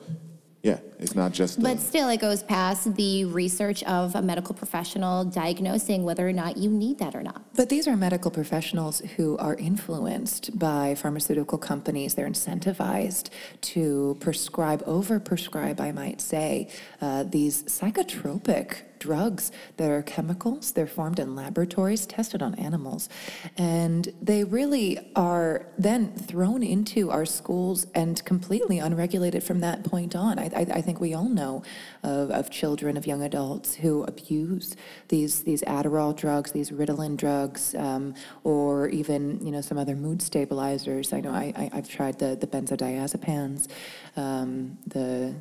yeah, 0.63 0.80
It's 0.97 1.13
not 1.13 1.34
just. 1.34 1.62
But 1.62 1.76
a- 1.76 1.80
still, 1.82 2.08
it 2.08 2.21
goes 2.21 2.41
past 2.41 2.95
the 2.95 3.26
research 3.26 3.84
of 3.84 4.15
a 4.15 4.21
medical 4.21 4.56
professional 4.56 5.26
diagnosing 5.26 6.04
whether 6.06 6.26
or 6.26 6.32
not 6.32 6.56
you 6.56 6.69
need 6.69 6.99
that 6.99 7.15
or 7.15 7.21
not. 7.21 7.43
But 7.54 7.67
these 7.67 7.86
are 7.86 7.97
medical 7.97 8.32
professionals 8.32 9.02
who 9.17 9.38
are 9.39 9.56
influenced 9.56 10.58
by 10.58 10.95
pharmaceutical 10.95 11.58
companies. 11.58 12.13
They're 12.15 12.30
incentivized 12.30 13.30
to 13.73 14.15
prescribe, 14.21 14.82
over 14.86 15.19
prescribe, 15.19 15.82
I 15.82 15.91
might 15.91 16.21
say, 16.21 16.69
uh, 17.02 17.23
these 17.23 17.63
psychotropic 17.63 18.84
drugs 19.03 19.51
that 19.77 19.89
are 19.91 20.01
chemicals. 20.01 20.71
They're 20.71 20.93
formed 20.99 21.19
in 21.19 21.35
laboratories, 21.35 22.05
tested 22.05 22.41
on 22.41 22.55
animals. 22.55 23.09
And 23.57 24.03
they 24.21 24.41
really 24.45 25.11
are 25.15 25.67
then 25.77 26.01
thrown 26.29 26.63
into 26.63 27.11
our 27.11 27.25
schools 27.25 27.85
and 27.93 28.23
completely 28.23 28.79
unregulated 28.79 29.43
from 29.43 29.59
that 29.59 29.83
point 29.83 30.15
on. 30.15 30.39
I, 30.39 30.45
I, 30.55 30.61
I 30.79 30.81
think 30.85 31.01
we 31.01 31.13
all 31.13 31.27
know 31.41 31.63
of, 32.03 32.31
of 32.31 32.49
children, 32.49 32.95
of 32.95 33.05
young 33.05 33.23
adults 33.23 33.75
who 33.75 34.03
abuse 34.03 34.67
these, 35.09 35.43
these 35.43 35.61
Adderall 35.63 36.15
drugs, 36.15 36.53
these 36.53 36.71
Ritalin 36.71 37.17
drugs, 37.17 37.75
um, 37.75 38.13
or 38.45 38.87
even, 38.87 39.45
you 39.45 39.51
know, 39.51 39.61
some 39.61 39.77
other 39.77 39.97
mood 40.05 40.21
stabilizers. 40.21 41.11
I 41.11 41.19
know 41.19 41.31
I, 41.31 41.53
I, 41.63 41.65
I've 41.77 41.89
tried 41.89 42.19
the, 42.19 42.37
the 42.43 42.47
benzodiazepams, 42.47 43.67
um, 44.15 44.77
the 44.87 45.35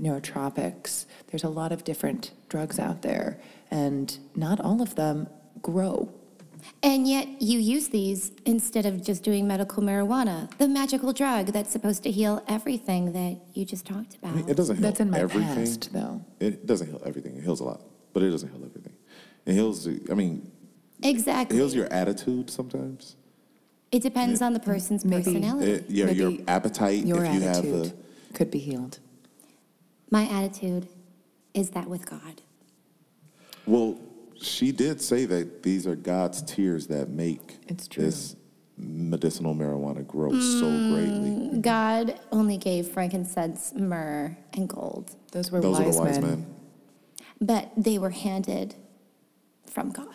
neurotropics. 0.00 1.06
There's 1.28 1.44
a 1.44 1.48
lot 1.48 1.72
of 1.72 1.84
different 1.84 2.32
drugs 2.48 2.78
out 2.78 3.02
there, 3.02 3.38
and 3.70 4.16
not 4.34 4.60
all 4.60 4.82
of 4.82 4.94
them 4.94 5.28
grow. 5.62 6.12
And 6.82 7.06
yet, 7.06 7.42
you 7.42 7.58
use 7.58 7.88
these 7.88 8.32
instead 8.46 8.86
of 8.86 9.04
just 9.04 9.22
doing 9.22 9.46
medical 9.46 9.82
marijuana, 9.82 10.50
the 10.56 10.66
magical 10.66 11.12
drug 11.12 11.48
that's 11.48 11.70
supposed 11.70 12.02
to 12.04 12.10
heal 12.10 12.42
everything 12.48 13.12
that 13.12 13.38
you 13.52 13.66
just 13.66 13.84
talked 13.84 14.14
about. 14.16 14.32
I 14.32 14.36
mean, 14.36 14.48
it 14.48 14.56
doesn't 14.56 14.76
heal 14.76 14.82
That's 14.82 15.00
in 15.00 15.10
my 15.10 15.18
everything. 15.18 15.54
past, 15.56 15.92
though. 15.92 16.24
It 16.40 16.64
doesn't 16.66 16.86
heal 16.86 17.02
everything. 17.04 17.36
It 17.36 17.42
heals 17.44 17.60
a 17.60 17.64
lot, 17.64 17.82
but 18.14 18.22
it 18.22 18.30
doesn't 18.30 18.48
heal 18.48 18.64
everything. 18.64 18.94
It 19.44 19.52
heals. 19.52 19.84
the- 19.84 20.00
I 20.10 20.14
mean, 20.14 20.50
Exactly. 21.02 21.08
it 21.08 21.10
exactly. 21.10 21.56
heals 21.58 21.74
your 21.74 21.92
attitude 21.92 22.48
sometimes. 22.50 23.16
it 23.92 24.02
depends 24.02 24.40
on 24.42 24.54
the 24.54 24.60
person's 24.60 25.04
Maybe- 25.04 25.22
personality. 25.24 25.70
It, 25.70 25.90
your 25.90 26.08
your 26.10 26.32
appetite. 26.48 27.04
Your 27.04 27.24
if 27.24 27.34
you 27.34 27.40
have 27.42 27.58
attitude 27.58 27.92
a, 28.30 28.32
could 28.32 28.50
be 28.50 28.58
healed. 28.58 28.98
My 30.10 30.24
attitude 30.28 30.88
is 31.54 31.70
that 31.70 31.88
with 31.88 32.08
God. 32.08 32.42
well, 33.66 33.96
she 34.40 34.72
did 34.72 35.00
say 35.00 35.24
that 35.24 35.62
these 35.62 35.86
are 35.86 35.94
God's 35.96 36.42
tears 36.42 36.88
that 36.88 37.08
make 37.08 37.56
It's 37.68 37.88
true. 37.88 38.04
this 38.04 38.36
medicinal 38.76 39.54
marijuana 39.54 40.06
grow 40.06 40.32
so 40.32 40.66
Mm. 40.66 40.88
greatly. 40.90 41.60
God 41.60 42.20
only 42.32 42.56
gave 42.58 42.88
frankincense, 42.88 43.72
myrrh, 43.74 44.36
and 44.52 44.68
gold, 44.68 45.14
Those 45.32 45.50
were 45.50 45.60
Those 45.60 45.78
wise, 45.78 45.86
are 45.88 45.92
the 45.92 45.98
wise 46.10 46.20
men. 46.20 46.30
men. 46.30 46.46
but 47.40 47.70
they 47.76 47.98
were 47.98 48.10
handed 48.10 48.74
from 49.66 49.90
God. 49.90 50.08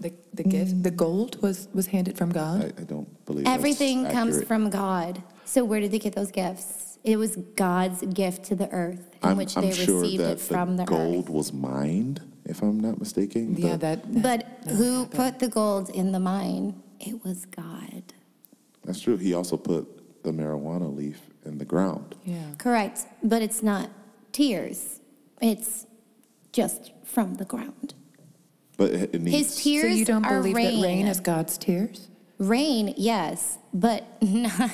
The, 0.00 0.12
the 0.34 0.42
gift, 0.44 0.82
the 0.82 0.90
gold 0.90 1.40
was, 1.42 1.68
was 1.72 1.86
handed 1.88 2.16
from 2.18 2.30
God. 2.30 2.72
I, 2.78 2.80
I 2.82 2.84
don't 2.84 3.24
believe 3.24 3.44
that's 3.44 3.54
Everything 3.56 4.04
comes 4.06 4.34
accurate. 4.34 4.48
from 4.48 4.68
God. 4.70 5.22
So 5.44 5.64
where 5.64 5.78
did 5.80 5.90
they 5.92 5.98
get 6.00 6.14
those 6.14 6.30
gifts? 6.32 6.91
It 7.04 7.16
was 7.18 7.36
God's 7.56 8.02
gift 8.02 8.44
to 8.46 8.54
the 8.54 8.68
earth, 8.70 9.10
in 9.22 9.30
I'm, 9.30 9.36
which 9.36 9.56
I'm 9.56 9.64
they 9.64 9.72
sure 9.72 10.02
received 10.02 10.22
that 10.22 10.32
it 10.32 10.40
from 10.40 10.76
the 10.76 10.84
the, 10.84 10.90
gold 10.90 11.24
earth. 11.26 11.30
was 11.30 11.52
mined, 11.52 12.20
if 12.44 12.62
I'm 12.62 12.78
not 12.78 12.98
mistaken. 13.00 13.56
yeah, 13.56 13.72
The- 13.72 13.78
that. 13.78 14.22
But 14.22 14.46
that 14.64 14.74
who 14.74 15.00
happened. 15.00 15.12
put 15.12 15.38
the 15.40 15.48
gold 15.48 15.90
in 15.90 16.12
the 16.12 16.20
mine? 16.20 16.80
It 17.00 17.24
was 17.24 17.44
God. 17.46 18.04
that's 18.84 19.00
true. 19.00 19.16
He 19.16 19.34
also 19.34 19.56
put 19.56 20.22
the 20.22 20.30
marijuana 20.30 20.94
leaf 20.94 21.20
in 21.44 21.58
the 21.58 21.64
ground. 21.64 22.14
Yeah. 22.24 22.54
Correct. 22.58 23.00
But 23.24 23.42
it's 23.42 23.62
not 23.62 23.90
tears. 24.30 25.00
It's 25.40 25.86
just 26.52 26.92
from 27.04 27.34
the 27.34 27.44
ground. 27.44 27.94
But 28.76 28.92
it, 28.92 29.14
it 29.16 29.20
needs. 29.22 29.36
His 29.36 29.56
tears 29.64 29.82
So 29.92 29.98
you 29.98 30.04
don't 30.04 30.24
are 30.24 30.38
believe 30.38 30.54
rain. 30.54 30.80
that 30.80 30.86
rain 30.86 31.06
is 31.08 31.18
God's 31.18 31.58
tears? 31.58 32.08
Rain, 32.38 32.94
yes, 32.96 33.58
but 33.74 34.04
not 34.22 34.70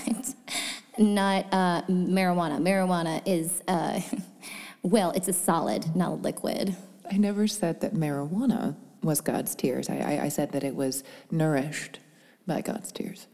not 0.99 1.47
uh, 1.53 1.83
marijuana. 1.83 2.61
Marijuana 2.61 3.23
is 3.27 3.63
uh, 3.69 4.01
well, 4.83 5.11
it's 5.13 5.29
a 5.29 5.33
solid, 5.33 5.95
not 5.95 6.11
a 6.11 6.15
liquid. 6.15 6.77
I 7.11 7.17
never 7.17 7.47
said 7.47 7.81
that 7.81 7.95
marijuana 7.95 8.77
was 9.03 9.21
God's 9.21 9.55
tears. 9.55 9.89
I, 9.89 9.99
I, 9.99 10.25
I 10.25 10.29
said 10.29 10.53
that 10.53 10.65
it 10.65 10.75
was 10.75 11.05
nourished 11.31 12.01
by 12.47 12.61
God's 12.61 12.93
tears. 12.93 13.27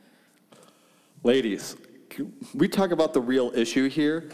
Ladies, 1.23 1.77
can 2.11 2.33
we 2.55 2.69
talk 2.69 2.91
about 2.91 3.15
the 3.15 3.21
real 3.21 3.51
issue 3.55 3.89
here, 3.89 4.31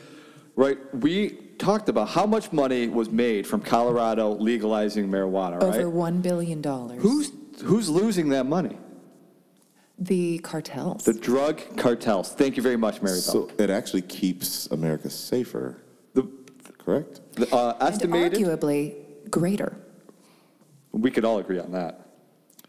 right? 0.57 0.79
We 0.95 1.31
talked 1.59 1.88
about 1.88 2.09
how 2.09 2.27
much 2.27 2.53
money 2.53 2.88
was 2.88 3.11
made 3.11 3.47
from 3.47 3.61
Colorado 3.61 4.35
legalizing 4.35 5.09
marijuana, 5.09 5.62
right? 5.62 5.81
Over 5.81 5.90
$1 5.90 6.23
billion. 6.23 6.62
Who's 6.99 7.33
who's 7.62 7.88
losing 7.88 8.31
that 8.31 8.47
money? 8.47 8.77
The 10.01 10.39
cartels. 10.39 11.05
The 11.05 11.13
drug 11.13 11.61
cartels. 11.77 12.33
Thank 12.33 12.57
you 12.57 12.63
very 12.63 12.77
much, 12.79 13.03
Mary 13.03 13.17
Bell. 13.17 13.21
So 13.21 13.51
it 13.59 13.69
actually 13.69 14.03
keeps 14.03 14.67
America 14.69 15.11
safer, 15.11 15.77
the, 16.15 16.27
correct? 16.79 17.21
the, 17.35 17.55
uh, 17.55 17.77
and 17.81 17.95
estimated, 17.95 18.41
arguably 18.41 18.95
greater. 19.31 19.77
we 20.93 21.11
could 21.11 21.27
all 21.27 21.39
agree 21.39 21.59
on 21.59 21.73
that. 21.73 22.07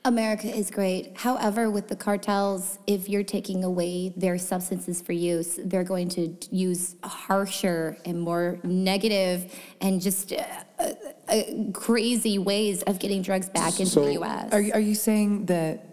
America 0.04 0.48
is 0.48 0.72
great. 0.72 1.16
However, 1.16 1.70
with 1.70 1.88
the 1.88 1.96
cartels, 1.96 2.80
if 2.88 3.08
you're 3.08 3.24
taking 3.24 3.64
away 3.64 4.10
their 4.18 4.38
substances 4.40 5.00
for 5.00 5.14
use, 5.14 5.60
they're 5.64 5.84
going 5.84 6.10
to 6.10 6.36
use 6.50 6.96
harsher 7.04 7.96
and 8.04 8.20
more 8.20 8.60
negative 8.64 9.54
and 9.80 10.02
just 10.02 10.34
uh, 10.34 10.44
uh, 10.80 10.94
uh, 11.30 11.44
crazy 11.72 12.40
ways 12.40 12.82
of 12.84 12.98
getting 13.00 13.22
drugs 13.22 13.48
back 13.48 13.80
into 13.80 13.92
So- 13.92 14.06
the 14.06 14.14
U.S. 14.14 14.52
Are, 14.52 14.64
are 14.74 14.80
you 14.80 14.96
saying 14.96 15.46
that 15.46 15.86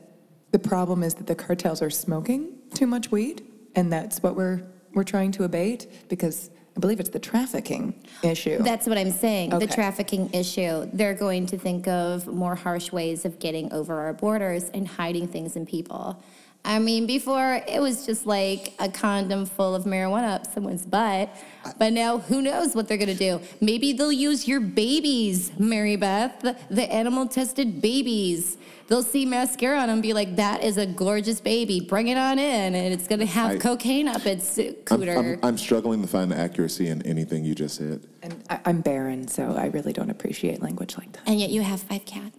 the 0.51 0.59
problem 0.59 1.03
is 1.03 1.15
that 1.15 1.27
the 1.27 1.35
cartels 1.35 1.83
are 1.83 1.91
smoking 1.91 2.55
too 2.75 2.87
much 2.87 3.11
weed? 3.11 3.47
And 3.75 3.93
that's 3.93 4.23
what 4.23 4.35
we're, 4.35 4.63
we're 4.95 5.05
trying 5.05 5.33
to 5.33 5.45
abate? 5.45 6.09
Because 6.09 6.51
I 6.77 6.81
believe 6.81 7.01
it's 7.01 7.11
the 7.11 7.19
trafficking 7.19 7.93
issue. 8.23 8.63
That's 8.63 8.87
what 8.87 8.99
I'm 8.99 9.11
saying. 9.11 9.51
The 9.51 9.67
trafficking 9.67 10.31
issue. 10.33 10.89
They're 10.93 11.15
going 11.15 11.47
to 11.47 11.59
think 11.59 11.89
of 11.89 12.27
more 12.29 12.55
harsh 12.55 12.93
ways 12.93 13.25
of 13.25 13.41
getting 13.41 13.73
over 13.73 13.99
our 13.99 14.13
borders 14.13 14.71
and 14.73 14.87
hiding 14.87 15.27
things 15.27 15.57
in 15.57 15.67
people. 15.67 16.23
I 16.65 16.79
mean, 16.79 17.07
before 17.07 17.63
it 17.67 17.81
was 17.81 18.05
just 18.05 18.27
like 18.27 18.75
a 18.79 18.91
condom 18.91 19.47
full 19.47 19.75
of 19.75 19.85
marijuana 19.85 20.35
up 20.35 20.47
someone's 20.53 20.85
butt, 20.85 21.35
but 21.79 21.93
now 21.93 22.19
who 22.19 22.43
knows 22.43 22.75
what 22.75 22.89
they're 22.89 22.99
gonna 22.99 23.15
do? 23.15 23.41
Maybe 23.61 23.93
they'll 23.93 24.13
use 24.13 24.47
your 24.47 24.61
babies, 24.61 25.51
Mary 25.59 25.97
Beth, 25.97 26.41
the, 26.41 26.57
the 26.69 26.93
animal 26.93 27.27
tested 27.27 27.81
babies. 27.81 28.58
They'll 28.89 29.03
see 29.03 29.25
mascara 29.27 29.79
on 29.79 29.89
them 29.89 29.95
and 29.97 30.03
be 30.03 30.13
like, 30.15 30.37
that 30.37 30.65
is 30.65 30.79
a 30.79 30.87
gorgeous 30.87 31.41
baby. 31.41 31.79
Bring 31.81 32.09
it 32.09 32.17
on 32.17 32.39
in. 32.39 32.75
And 32.75 32.93
it's 32.95 33.07
gonna 33.07 33.27
have 33.27 33.53
I- 33.53 33.57
cocaine 33.59 34.09
up 34.09 34.25
its 34.27 34.59
I'm, 34.59 34.75
cooter. 34.85 35.17
I'm, 35.17 35.39
I'm 35.45 35.59
struggling 35.59 36.01
to 36.03 36.09
find 36.09 36.31
the 36.33 36.37
accuracy 36.39 36.89
in 36.89 37.03
anything 37.03 37.45
you 37.45 37.55
just 37.55 37.77
said. 37.77 38.07
And 38.23 38.43
I, 38.49 38.61
I'm 38.65 38.81
barren, 38.81 39.29
so 39.29 39.55
I 39.55 39.67
really 39.67 39.93
don't 39.93 40.11
appreciate 40.11 40.63
language 40.63 40.97
like 40.99 41.13
that. 41.13 41.23
and 41.27 41.39
yet 41.39 41.51
you 41.51 41.61
have 41.63 41.81
five 41.83 42.05
cats. 42.07 42.39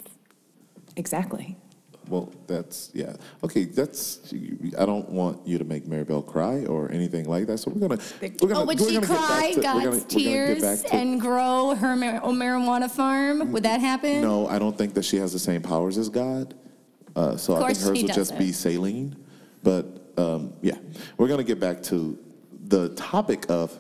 Exactly. 0.96 1.56
Well, 2.10 2.32
that's 2.48 2.92
yeah. 2.94 3.16
Okay, 3.44 3.66
that's. 3.66 4.34
I 4.78 4.86
don't 4.86 5.10
want 5.10 5.46
you 5.48 5.58
to 5.58 5.64
make 5.64 5.86
Maribel 5.86 6.26
cry 6.26 6.66
or 6.66 6.92
anything 6.92 7.26
like 7.30 7.48
that. 7.48 7.60
So 7.60 7.72
we're 7.72 7.88
gonna. 7.88 8.02
We're 8.22 8.30
gonna 8.30 8.62
Oh, 8.62 8.66
would 8.66 8.80
we're 8.80 8.88
she 8.90 8.94
gonna 8.96 9.06
cry 9.06 9.52
to- 9.54 9.62
God's 9.62 9.86
gonna 9.86 10.02
tears 10.02 10.84
to- 10.84 10.96
and 10.96 11.22
grow 11.22 11.76
her 11.76 11.96
mar- 11.96 12.22
marijuana 12.22 12.90
farm? 12.90 13.52
Would 13.52 13.64
that 13.64 13.80
happen? 13.80 14.22
No, 14.22 14.48
I 14.48 14.58
don't 14.60 14.78
think 14.78 14.94
that 14.96 15.06
she 15.06 15.18
has 15.18 15.32
the 15.34 15.40
same 15.40 15.62
powers 15.62 15.98
as 15.98 16.10
God. 16.10 16.56
Uh, 17.16 17.38
so 17.38 17.56
Of 17.56 17.64
I 17.64 17.74
think 17.74 17.80
hers 17.80 18.04
would 18.04 18.14
just 18.14 18.38
be 18.38 18.52
saline. 18.52 19.16
But 19.64 20.14
um, 20.18 20.54
yeah, 20.62 20.78
we're 21.18 21.28
going 21.28 21.40
to 21.40 21.44
get 21.44 21.60
back 21.60 21.82
to 21.84 22.18
the 22.66 22.90
topic 22.90 23.46
of 23.50 23.78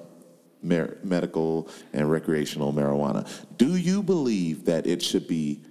mar- 0.62 0.98
medical 1.04 1.70
and 1.94 2.10
recreational 2.10 2.74
marijuana. 2.74 3.28
Do 3.58 3.76
you 3.78 4.04
believe 4.04 4.66
that 4.66 4.88
it 4.88 5.02
should 5.02 5.28
be 5.28 5.62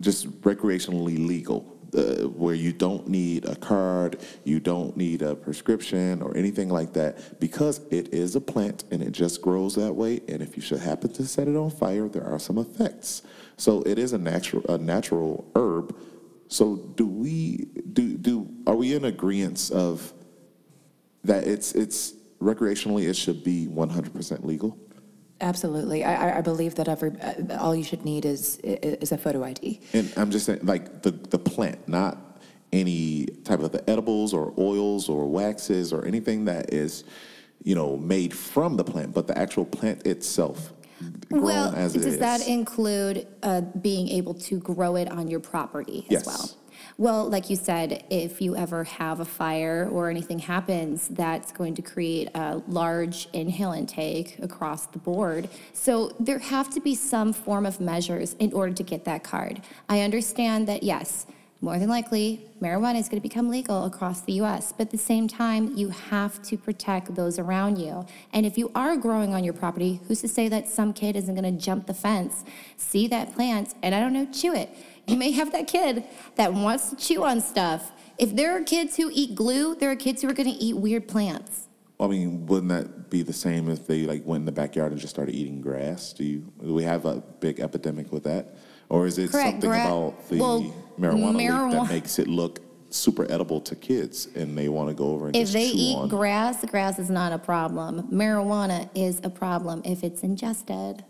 just 0.00 0.30
recreationally 0.42 1.26
legal? 1.26 1.76
Uh, 1.92 2.28
where 2.28 2.54
you 2.54 2.72
don't 2.72 3.08
need 3.08 3.44
a 3.46 3.56
card, 3.56 4.20
you 4.44 4.60
don't 4.60 4.96
need 4.96 5.22
a 5.22 5.34
prescription 5.34 6.22
or 6.22 6.36
anything 6.36 6.68
like 6.68 6.92
that, 6.92 7.40
because 7.40 7.80
it 7.90 8.14
is 8.14 8.36
a 8.36 8.40
plant 8.40 8.84
and 8.92 9.02
it 9.02 9.10
just 9.10 9.42
grows 9.42 9.74
that 9.74 9.92
way. 9.92 10.20
And 10.28 10.40
if 10.40 10.56
you 10.56 10.62
should 10.62 10.78
happen 10.78 11.12
to 11.14 11.26
set 11.26 11.48
it 11.48 11.56
on 11.56 11.68
fire, 11.68 12.08
there 12.08 12.24
are 12.24 12.38
some 12.38 12.58
effects. 12.58 13.22
So 13.56 13.82
it 13.82 13.98
is 13.98 14.12
a 14.12 14.18
natural, 14.18 14.64
a 14.68 14.78
natural 14.78 15.50
herb. 15.56 15.96
So 16.46 16.76
do 16.76 17.06
we 17.06 17.66
do 17.92 18.16
do 18.16 18.48
are 18.66 18.76
we 18.76 18.94
in 18.94 19.04
agreement 19.04 19.70
of 19.72 20.12
that? 21.24 21.44
It's 21.44 21.72
it's 21.72 22.14
recreationally 22.40 23.08
it 23.08 23.14
should 23.14 23.44
be 23.44 23.66
100% 23.66 24.44
legal. 24.44 24.78
Absolutely. 25.40 26.04
I, 26.04 26.30
I- 26.30 26.38
I 26.38 26.40
believe 26.40 26.74
that 26.76 26.88
every, 26.88 27.12
uh, 27.20 27.58
all 27.58 27.74
you 27.74 27.84
should 27.84 28.04
need 28.04 28.24
is, 28.24 28.58
is 28.62 29.12
a 29.12 29.18
photo 29.18 29.42
ID. 29.44 29.80
And 29.92 30.12
I'm 30.16 30.30
just 30.30 30.46
saying, 30.46 30.60
like 30.62 31.02
the, 31.02 31.10
the 31.12 31.38
plant, 31.38 31.88
not 31.88 32.18
any 32.72 33.26
type 33.44 33.60
of 33.60 33.72
the 33.72 33.88
edibles 33.90 34.32
or 34.32 34.52
oils 34.58 35.08
or 35.08 35.28
waxes 35.28 35.92
or 35.92 36.04
anything 36.04 36.44
that 36.44 36.72
is 36.72 37.04
you 37.62 37.74
know, 37.74 37.96
made 37.98 38.32
from 38.34 38.76
the 38.76 38.84
plant, 38.84 39.12
but 39.12 39.26
the 39.26 39.36
actual 39.36 39.66
plant 39.66 40.06
itself, 40.06 40.72
grown 41.30 41.42
Well, 41.42 41.74
as 41.74 41.94
it 41.94 41.98
does 41.98 42.06
is. 42.14 42.18
that 42.18 42.46
include 42.48 43.26
uh, 43.42 43.60
being 43.60 44.08
able 44.08 44.32
to 44.34 44.58
grow 44.60 44.96
it 44.96 45.10
on 45.10 45.28
your 45.28 45.40
property 45.40 46.06
as 46.08 46.12
Yes. 46.12 46.26
well? 46.26 46.50
Well, 47.00 47.30
like 47.30 47.48
you 47.48 47.56
said, 47.56 48.04
if 48.10 48.42
you 48.42 48.54
ever 48.56 48.84
have 48.84 49.20
a 49.20 49.24
fire 49.24 49.88
or 49.90 50.10
anything 50.10 50.38
happens, 50.38 51.08
that's 51.08 51.50
going 51.50 51.74
to 51.76 51.80
create 51.80 52.28
a 52.34 52.60
large 52.68 53.26
inhale 53.32 53.72
intake 53.72 54.38
across 54.40 54.84
the 54.84 54.98
board. 54.98 55.48
So 55.72 56.14
there 56.20 56.38
have 56.38 56.68
to 56.74 56.80
be 56.80 56.94
some 56.94 57.32
form 57.32 57.64
of 57.64 57.80
measures 57.80 58.34
in 58.34 58.52
order 58.52 58.74
to 58.74 58.82
get 58.82 59.06
that 59.06 59.24
card. 59.24 59.62
I 59.88 60.02
understand 60.02 60.68
that, 60.68 60.82
yes, 60.82 61.24
more 61.62 61.78
than 61.78 61.88
likely, 61.88 62.46
marijuana 62.60 62.98
is 62.98 63.08
going 63.08 63.20
to 63.20 63.26
become 63.26 63.48
legal 63.48 63.84
across 63.84 64.20
the 64.20 64.34
US, 64.34 64.72
but 64.72 64.88
at 64.88 64.90
the 64.90 64.98
same 64.98 65.26
time, 65.26 65.74
you 65.76 65.88
have 65.88 66.42
to 66.42 66.58
protect 66.58 67.14
those 67.14 67.38
around 67.38 67.78
you. 67.78 68.04
And 68.34 68.44
if 68.44 68.58
you 68.58 68.70
are 68.74 68.98
growing 68.98 69.34
on 69.34 69.42
your 69.42 69.54
property, 69.54 70.00
who's 70.06 70.20
to 70.20 70.28
say 70.28 70.48
that 70.48 70.68
some 70.68 70.92
kid 70.92 71.16
isn't 71.16 71.34
going 71.34 71.50
to 71.54 71.64
jump 71.64 71.86
the 71.86 71.94
fence, 71.94 72.44
see 72.76 73.08
that 73.08 73.34
plant, 73.34 73.74
and 73.82 73.94
I 73.94 74.00
don't 74.00 74.12
know, 74.12 74.26
chew 74.30 74.54
it? 74.54 74.70
You 75.10 75.16
may 75.16 75.32
have 75.32 75.50
that 75.52 75.66
kid 75.66 76.04
that 76.36 76.52
wants 76.54 76.90
to 76.90 76.96
chew 76.96 77.24
on 77.24 77.40
stuff. 77.40 77.90
If 78.16 78.36
there 78.36 78.56
are 78.56 78.62
kids 78.62 78.96
who 78.96 79.10
eat 79.12 79.34
glue, 79.34 79.74
there 79.74 79.90
are 79.90 79.96
kids 79.96 80.22
who 80.22 80.28
are 80.28 80.32
going 80.32 80.48
to 80.48 80.54
eat 80.54 80.76
weird 80.76 81.08
plants. 81.08 81.66
I 81.98 82.06
mean, 82.06 82.46
wouldn't 82.46 82.68
that 82.68 83.10
be 83.10 83.22
the 83.22 83.32
same 83.32 83.68
if 83.68 83.86
they 83.86 84.02
like 84.04 84.24
went 84.24 84.42
in 84.42 84.46
the 84.46 84.52
backyard 84.52 84.92
and 84.92 85.00
just 85.00 85.12
started 85.12 85.34
eating 85.34 85.60
grass? 85.60 86.12
Do 86.12 86.24
you 86.24 86.52
do 86.62 86.72
we 86.72 86.84
have 86.84 87.04
a 87.04 87.16
big 87.40 87.60
epidemic 87.60 88.10
with 88.12 88.22
that, 88.24 88.56
or 88.88 89.06
is 89.06 89.18
it 89.18 89.30
Correct, 89.30 89.62
something 89.62 89.68
gra- 89.68 89.84
about 89.84 90.28
the 90.28 90.38
well, 90.38 90.74
marijuana 90.98 91.36
marijuana- 91.36 91.72
that 91.88 91.92
makes 91.92 92.18
it 92.18 92.26
look 92.28 92.60
super 92.88 93.30
edible 93.30 93.60
to 93.60 93.76
kids 93.76 94.28
and 94.34 94.56
they 94.56 94.68
want 94.68 94.88
to 94.88 94.94
go 94.94 95.10
over 95.12 95.26
and 95.26 95.34
just 95.34 95.54
eat 95.54 95.58
it? 95.58 95.62
If 95.66 95.72
they 95.72 95.78
eat 95.78 95.96
on? 95.96 96.08
grass, 96.08 96.64
grass 96.64 96.98
is 96.98 97.10
not 97.10 97.32
a 97.32 97.38
problem. 97.38 98.08
Marijuana 98.10 98.88
is 98.94 99.20
a 99.22 99.30
problem 99.30 99.82
if 99.84 100.02
it's 100.02 100.22
ingested. 100.22 101.04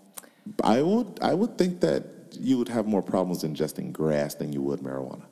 I 0.64 0.82
would 0.82 1.18
I 1.22 1.34
would 1.34 1.56
think 1.56 1.80
that 1.80 2.04
you 2.38 2.58
would 2.58 2.68
have 2.68 2.86
more 2.86 3.02
problems 3.02 3.42
ingesting 3.42 3.92
grass 3.92 4.34
than 4.34 4.52
you 4.52 4.62
would 4.62 4.80
marijuana. 4.80 5.22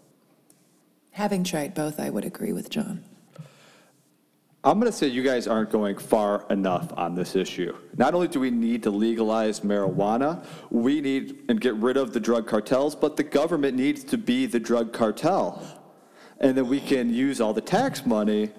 Having 1.13 1.45
tried 1.45 1.75
both, 1.75 1.99
I 1.99 2.11
would 2.11 2.25
agree 2.25 2.53
with 2.53 2.71
John. 2.71 3.05
I'm 4.65 4.81
going 4.81 4.91
to 4.91 4.97
say 4.97 5.07
you 5.07 5.23
guys 5.23 5.47
aren't 5.47 5.71
going 5.71 5.97
far 5.97 6.45
enough 6.51 6.93
on 6.97 7.15
this 7.15 7.37
issue. 7.37 7.77
Not 7.97 8.13
only 8.13 8.29
do 8.29 8.41
we 8.41 8.51
need 8.51 8.83
to 8.83 8.91
legalize 8.91 9.61
marijuana, 9.61 10.45
we 10.71 11.01
need 11.01 11.45
and 11.49 11.61
get 11.61 11.75
rid 11.75 11.97
of 11.97 12.13
the 12.13 12.21
drug 12.21 12.47
cartels, 12.47 12.95
but 12.95 13.17
the 13.17 13.23
government 13.23 13.77
needs 13.77 14.03
to 14.05 14.19
be 14.19 14.47
the 14.47 14.59
drug 14.59 14.93
cartel. 14.93 15.63
And 16.41 16.57
then 16.57 16.69
we 16.69 16.81
can 16.81 17.13
use 17.13 17.41
all 17.41 17.53
the 17.53 17.61
tax 17.61 18.05
money 18.05 18.51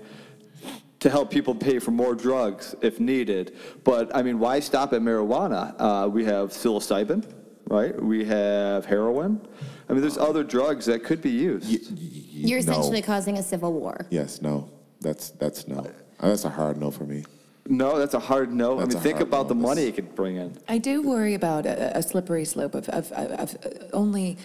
to 0.99 1.09
help 1.09 1.31
people 1.31 1.55
pay 1.55 1.79
for 1.79 1.91
more 1.91 2.15
drugs 2.15 2.75
if 2.81 2.99
needed. 2.99 3.57
But 3.83 4.13
I 4.15 4.21
mean, 4.21 4.39
why 4.39 4.59
stop 4.59 4.93
at 4.93 5.01
marijuana? 5.01 5.75
Uh, 5.79 6.09
we 6.09 6.25
have 6.25 6.49
psilocybin, 6.49 7.25
right? 7.69 7.95
We 8.01 8.25
have 8.25 8.85
heroin. 8.85 9.39
I 9.87 9.93
mean, 9.93 10.01
there's 10.01 10.17
uh-huh. 10.17 10.29
other 10.29 10.43
drugs 10.43 10.85
that 10.85 11.03
could 11.03 11.21
be 11.21 11.29
used. 11.29 11.69
You're 11.69 12.61
no. 12.63 12.71
essentially 12.71 13.01
causing 13.01 13.37
a 13.37 13.43
civil 13.43 13.73
war. 13.73 14.05
Yes, 14.09 14.41
no. 14.41 14.69
That's 15.01 15.29
that's 15.29 15.67
no. 15.67 15.87
That's 16.19 16.43
a 16.43 16.49
hard 16.49 16.77
no 16.77 16.91
for 16.91 17.05
me. 17.05 17.23
No, 17.67 17.97
that's 17.97 18.15
a 18.15 18.19
hard 18.19 18.51
no. 18.51 18.79
I 18.79 18.85
mean, 18.85 18.99
think 18.99 19.19
about 19.19 19.43
no. 19.43 19.49
the 19.49 19.55
money 19.55 19.83
it 19.83 19.95
could 19.95 20.15
bring 20.15 20.35
in. 20.35 20.57
I 20.67 20.79
do 20.79 21.01
worry 21.01 21.35
about 21.35 21.65
a, 21.65 21.97
a 21.97 22.01
slippery 22.01 22.43
slope 22.43 22.75
of, 22.75 22.89
of, 22.89 23.11
of 23.11 23.57
only 23.93 24.37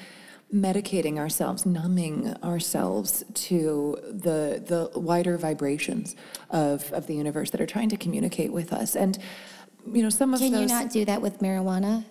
medicating 0.55 1.19
ourselves, 1.19 1.67
numbing 1.67 2.33
ourselves 2.45 3.25
to 3.35 3.99
the, 4.05 4.63
the 4.65 4.99
wider 4.99 5.37
vibrations 5.37 6.15
of, 6.51 6.93
of 6.93 7.07
the 7.07 7.15
universe 7.15 7.51
that 7.51 7.61
are 7.61 7.67
trying 7.67 7.89
to 7.89 7.97
communicate 7.97 8.53
with 8.53 8.73
us. 8.73 8.95
And, 8.95 9.19
you 9.91 10.03
know, 10.03 10.11
some 10.11 10.33
of 10.33 10.41
Can 10.41 10.53
those. 10.53 10.61
you 10.61 10.67
not 10.67 10.91
do 10.91 11.05
that 11.07 11.21
with 11.21 11.41
marijuana? 11.41 12.05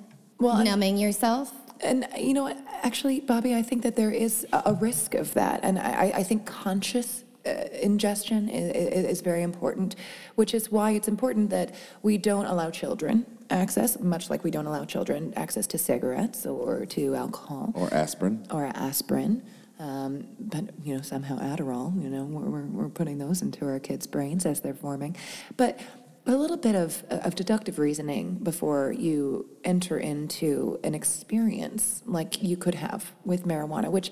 Well, 0.43 0.55
I'm- 0.57 0.65
Numbing 0.65 0.97
yourself? 0.97 1.51
And 1.81 2.07
you 2.17 2.33
know 2.33 2.43
what? 2.43 2.57
Actually, 2.81 3.19
Bobby, 3.21 3.55
I 3.55 3.61
think 3.61 3.81
that 3.83 3.95
there 3.95 4.11
is 4.11 4.45
a 4.53 4.61
a 4.67 4.73
risk 4.73 5.15
of 5.15 5.33
that. 5.33 5.59
And 5.63 5.77
I, 5.79 6.11
I 6.21 6.23
think 6.23 6.45
conscious 6.45 7.23
uh, 7.45 7.49
ingestion 7.81 8.47
is, 8.49 9.05
is 9.15 9.21
very 9.21 9.43
important, 9.43 9.95
which 10.35 10.53
is 10.53 10.71
why 10.71 10.91
it's 10.91 11.09
important 11.09 11.49
that 11.49 11.75
we 12.01 12.17
don't 12.17 12.45
allow 12.45 12.69
children 12.71 13.25
access, 13.49 13.99
much 13.99 14.29
like 14.29 14.43
we 14.45 14.51
don't 14.51 14.65
allow 14.65 14.85
children 14.85 15.33
access 15.35 15.67
to 15.67 15.77
cigarettes 15.77 16.45
or 16.45 16.85
to 16.85 17.15
alcohol 17.15 17.71
Or 17.75 17.93
aspirin. 17.93 18.45
or 18.49 18.65
aspirin. 18.73 19.43
Um, 19.79 20.25
but 20.39 20.63
you 20.85 20.95
know, 20.95 21.01
somehow 21.01 21.37
Adderall. 21.39 22.01
You 22.01 22.09
know, 22.09 22.23
we're, 22.23 22.49
we're, 22.53 22.65
we're 22.77 22.89
putting 22.89 23.17
those 23.17 23.41
into 23.41 23.65
our 23.65 23.79
kids' 23.79 24.07
brains 24.07 24.45
as 24.45 24.61
they're 24.61 24.73
forming. 24.87 25.15
But 25.57 25.79
a 26.25 26.31
little 26.31 26.57
bit 26.57 26.75
of, 26.75 27.03
of 27.09 27.35
deductive 27.35 27.79
reasoning 27.79 28.35
before 28.35 28.93
you 28.93 29.49
enter 29.63 29.97
into 29.97 30.79
an 30.83 30.95
experience 30.95 32.01
like 32.05 32.41
you 32.41 32.55
could 32.55 32.75
have 32.75 33.11
with 33.25 33.45
marijuana. 33.45 33.91
Which, 33.91 34.11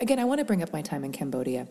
again, 0.00 0.18
I 0.18 0.24
want 0.24 0.38
to 0.38 0.44
bring 0.44 0.62
up 0.62 0.72
my 0.72 0.80
time 0.80 1.04
in 1.04 1.12
Cambodia. 1.12 1.68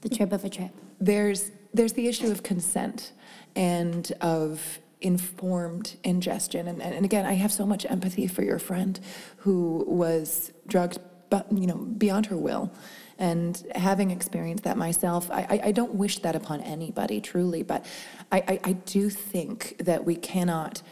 The 0.00 0.08
trip 0.08 0.32
of 0.32 0.44
a 0.44 0.50
trip. 0.50 0.72
There's 1.00 1.50
there's 1.72 1.94
the 1.94 2.06
issue 2.06 2.30
of 2.30 2.42
consent 2.42 3.12
and 3.56 4.12
of 4.20 4.78
informed 5.00 5.96
ingestion. 6.02 6.66
And, 6.68 6.80
and 6.80 7.04
again, 7.04 7.26
I 7.26 7.34
have 7.34 7.52
so 7.52 7.66
much 7.66 7.84
empathy 7.86 8.26
for 8.26 8.42
your 8.42 8.58
friend 8.58 8.98
who 9.38 9.84
was 9.86 10.52
drugged, 10.66 10.98
but 11.30 11.46
you 11.52 11.66
know, 11.66 11.76
beyond 11.76 12.26
her 12.26 12.36
will. 12.36 12.72
And 13.18 13.62
having 13.74 14.10
experienced 14.10 14.64
that 14.64 14.76
myself, 14.76 15.30
I, 15.30 15.46
I, 15.48 15.60
I 15.66 15.72
don't 15.72 15.94
wish 15.94 16.18
that 16.20 16.34
upon 16.34 16.60
anybody, 16.62 17.20
truly. 17.20 17.62
But 17.62 17.86
I, 18.32 18.38
I, 18.48 18.60
I 18.64 18.72
do 18.72 19.08
think 19.10 19.76
that 19.78 20.04
we 20.04 20.16
cannot 20.16 20.82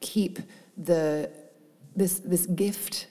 keep 0.00 0.38
the 0.76 1.30
this 1.96 2.20
this 2.20 2.46
gift 2.46 3.08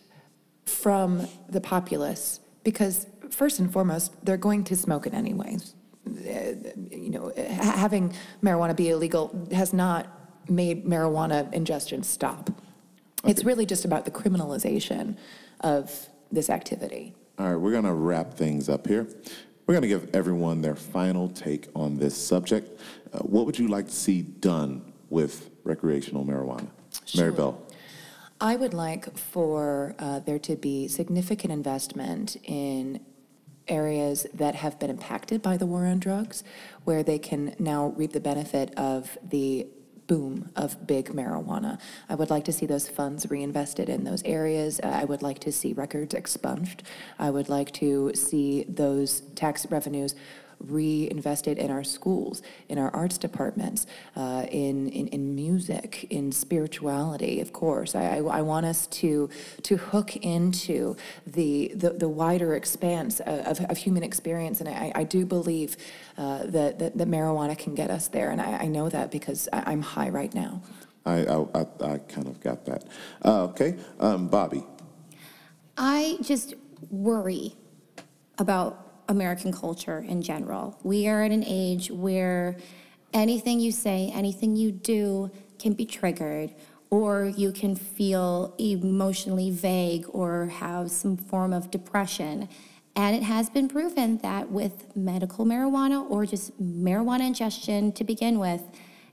from 0.66 1.28
the 1.50 1.60
populace 1.60 2.40
because 2.64 3.08
first 3.30 3.60
and 3.60 3.72
foremost 3.72 4.14
they're 4.26 4.38
going 4.38 4.64
to 4.64 4.76
smoke 4.76 5.06
it 5.06 5.14
anyways 5.14 5.74
Uh, 6.08 6.54
you 6.90 7.10
know 7.10 7.34
having 7.36 8.14
marijuana 8.42 8.74
be 8.76 8.90
illegal 8.90 9.48
has 9.52 9.74
not 9.74 10.08
made 10.50 10.86
marijuana 10.86 11.52
ingestion 11.54 12.02
stop. 12.04 12.50
It's 13.26 13.44
really 13.44 13.66
just 13.66 13.84
about 13.84 14.06
the 14.06 14.12
criminalization 14.12 15.18
of 15.60 16.08
this 16.32 16.50
activity 16.50 17.14
All 17.40 17.48
right, 17.48 17.56
we're 17.56 17.72
going 17.72 17.84
to 17.84 17.94
wrap 17.94 18.34
things 18.34 18.68
up 18.68 18.88
here. 18.88 19.08
We're 19.68 19.74
going 19.74 19.84
to 19.84 19.88
give 19.88 20.10
everyone 20.16 20.62
their 20.62 20.76
final 20.76 21.30
take 21.30 21.68
on 21.76 21.98
this 21.98 22.18
subject. 22.18 22.82
Uh, 23.14 23.20
what 23.20 23.46
would 23.46 23.60
you 23.60 23.68
like 23.68 23.86
to 23.86 23.94
see 23.94 24.24
done 24.24 24.92
with 25.12 25.52
recreational 25.64 26.26
marijuana? 26.26 26.68
Mary 27.16 27.32
Bell. 27.32 27.62
I 28.42 28.56
would 28.56 28.74
like 28.74 29.16
for 29.16 29.94
uh, 30.00 30.20
there 30.22 30.40
to 30.40 30.56
be 30.56 30.88
significant 30.88 31.54
investment 31.54 32.38
in 32.44 33.02
areas 33.68 34.26
that 34.34 34.56
have 34.56 34.80
been 34.80 34.90
impacted 34.90 35.44
by 35.44 35.58
the 35.58 35.68
war 35.68 35.86
on 35.86 36.00
drugs, 36.00 36.44
where 36.86 37.04
they 37.04 37.20
can 37.20 37.56
now 37.60 37.94
reap 37.98 38.14
the 38.14 38.20
benefit 38.20 38.74
of 38.78 39.16
the 39.22 39.68
boom 40.08 40.50
of 40.56 40.88
big 40.88 41.10
marijuana. 41.10 41.80
I 42.10 42.16
would 42.16 42.30
like 42.30 42.46
to 42.46 42.54
see 42.54 42.66
those 42.66 42.88
funds 42.88 43.30
reinvested 43.30 43.90
in 43.90 44.04
those 44.04 44.24
areas. 44.24 44.80
Uh, 44.82 44.88
I 44.88 45.06
would 45.06 45.22
like 45.22 45.40
to 45.40 45.52
see 45.52 45.74
records 45.74 46.14
expunged. 46.14 46.84
I 47.20 47.30
would 47.30 47.50
like 47.50 47.72
to 47.74 48.14
see 48.16 48.64
those 48.64 49.22
tax 49.36 49.70
revenues 49.70 50.16
reinvested 50.60 51.58
in 51.58 51.72
our 51.72 51.84
schools, 51.84 52.42
in 52.70 52.78
our 52.78 52.94
arts 52.96 53.18
departments, 53.18 53.86
uh, 54.16 54.46
in, 54.52 54.90
in, 54.90 55.08
in 55.08 55.36
music, 55.36 56.08
in 56.10 56.32
spirituality, 56.32 57.40
of 57.42 57.54
course. 57.54 57.96
I, 57.96 58.18
I, 58.18 58.18
I 58.18 58.42
want 58.42 58.66
us 58.66 58.88
to, 58.88 59.30
to 59.64 59.78
hook 59.78 60.16
into 60.18 60.96
the, 61.26 61.72
the, 61.76 61.92
the 61.92 62.10
wider 62.10 62.56
expanse 62.56 63.20
of, 63.22 63.60
of 63.62 63.78
human 63.78 64.04
experience. 64.04 64.60
And 64.60 64.70
I, 64.70 64.92
I 64.96 65.04
do 65.04 65.26
believe 65.26 65.78
uh, 66.18 66.46
that, 66.46 66.80
that, 66.80 66.98
that 66.98 67.08
marijuana 67.08 67.58
can 67.58 67.76
get 67.76 67.90
us 67.90 68.08
there. 68.08 68.32
And 68.32 68.42
I, 68.42 68.58
I 68.64 68.68
know 68.68 68.90
that 68.90 69.12
because 69.12 69.48
I, 69.54 69.64
I'm 69.68 69.82
high 69.82 70.10
right 70.10 70.34
now. 70.34 70.62
I, 71.06 71.26
I, 71.26 71.46
I, 71.54 71.66
I 71.94 71.98
kind 72.00 72.28
of 72.28 72.40
got 72.42 72.66
that. 72.66 72.84
Uh, 73.24 73.44
okay, 73.46 73.78
um, 74.00 74.28
Bobby. 74.28 74.64
I 75.78 76.18
just 76.22 76.56
worry 76.90 77.56
about 78.38 78.87
American 79.08 79.52
culture 79.52 80.00
in 80.00 80.22
general. 80.22 80.78
We 80.84 81.08
are 81.08 81.24
at 81.24 81.32
an 81.32 81.44
age 81.46 81.90
where 81.92 82.58
anything 83.14 83.60
you 83.60 83.72
say, 83.72 84.12
anything 84.14 84.56
you 84.56 84.72
do 84.72 85.32
can 85.60 85.74
be 85.74 85.86
triggered, 85.86 86.54
or 86.90 87.26
you 87.26 87.52
can 87.52 87.76
feel 87.76 88.54
emotionally 88.58 89.52
vague 89.52 90.06
or 90.10 90.48
have 90.48 90.90
some 90.92 91.18
form 91.18 91.54
of 91.54 91.72
depression. 91.72 92.48
And 92.96 93.16
it 93.16 93.24
has 93.24 93.50
been 93.50 93.68
proven 93.68 94.18
that 94.20 94.52
with 94.52 94.96
medical 94.96 95.46
marijuana 95.46 96.10
or 96.10 96.26
just 96.26 96.60
marijuana 96.62 97.28
ingestion 97.28 97.92
to 97.94 98.04
begin 98.04 98.40
with, 98.40 98.64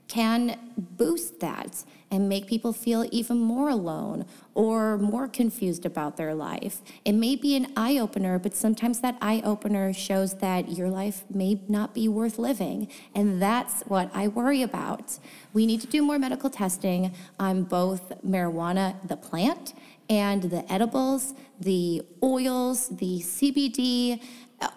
can 0.07 0.57
boost 0.77 1.39
that 1.39 1.83
and 2.15 2.29
make 2.29 2.47
people 2.47 2.71
feel 2.71 3.05
even 3.11 3.37
more 3.37 3.67
alone 3.67 4.25
or 4.53 4.97
more 4.97 5.27
confused 5.27 5.85
about 5.85 6.15
their 6.15 6.33
life. 6.33 6.81
It 7.03 7.11
may 7.11 7.35
be 7.35 7.57
an 7.57 7.73
eye 7.75 7.97
opener, 7.97 8.39
but 8.39 8.55
sometimes 8.55 9.01
that 9.01 9.17
eye 9.21 9.41
opener 9.43 9.91
shows 9.91 10.35
that 10.35 10.71
your 10.71 10.89
life 10.89 11.25
may 11.29 11.59
not 11.67 11.93
be 11.93 12.07
worth 12.07 12.39
living. 12.39 12.87
And 13.13 13.41
that's 13.41 13.81
what 13.81 14.09
I 14.13 14.29
worry 14.29 14.61
about. 14.61 15.19
We 15.51 15.65
need 15.65 15.81
to 15.81 15.87
do 15.87 16.01
more 16.01 16.17
medical 16.17 16.49
testing 16.49 17.13
on 17.37 17.63
both 17.63 18.13
marijuana, 18.25 19.05
the 19.05 19.17
plant, 19.17 19.73
and 20.09 20.43
the 20.43 20.71
edibles, 20.71 21.33
the 21.59 22.01
oils, 22.23 22.87
the 22.87 23.19
CBD 23.19 24.21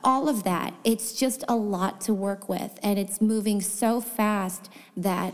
all 0.03 0.29
of 0.29 0.42
that. 0.42 0.74
It's 0.83 1.12
just 1.12 1.44
a 1.46 1.55
lot 1.55 2.01
to 2.03 2.12
work 2.12 2.48
with, 2.48 2.81
and 2.83 2.98
it's 2.98 3.20
moving 3.20 3.61
so 3.61 4.01
fast 4.01 4.68
that 4.96 5.33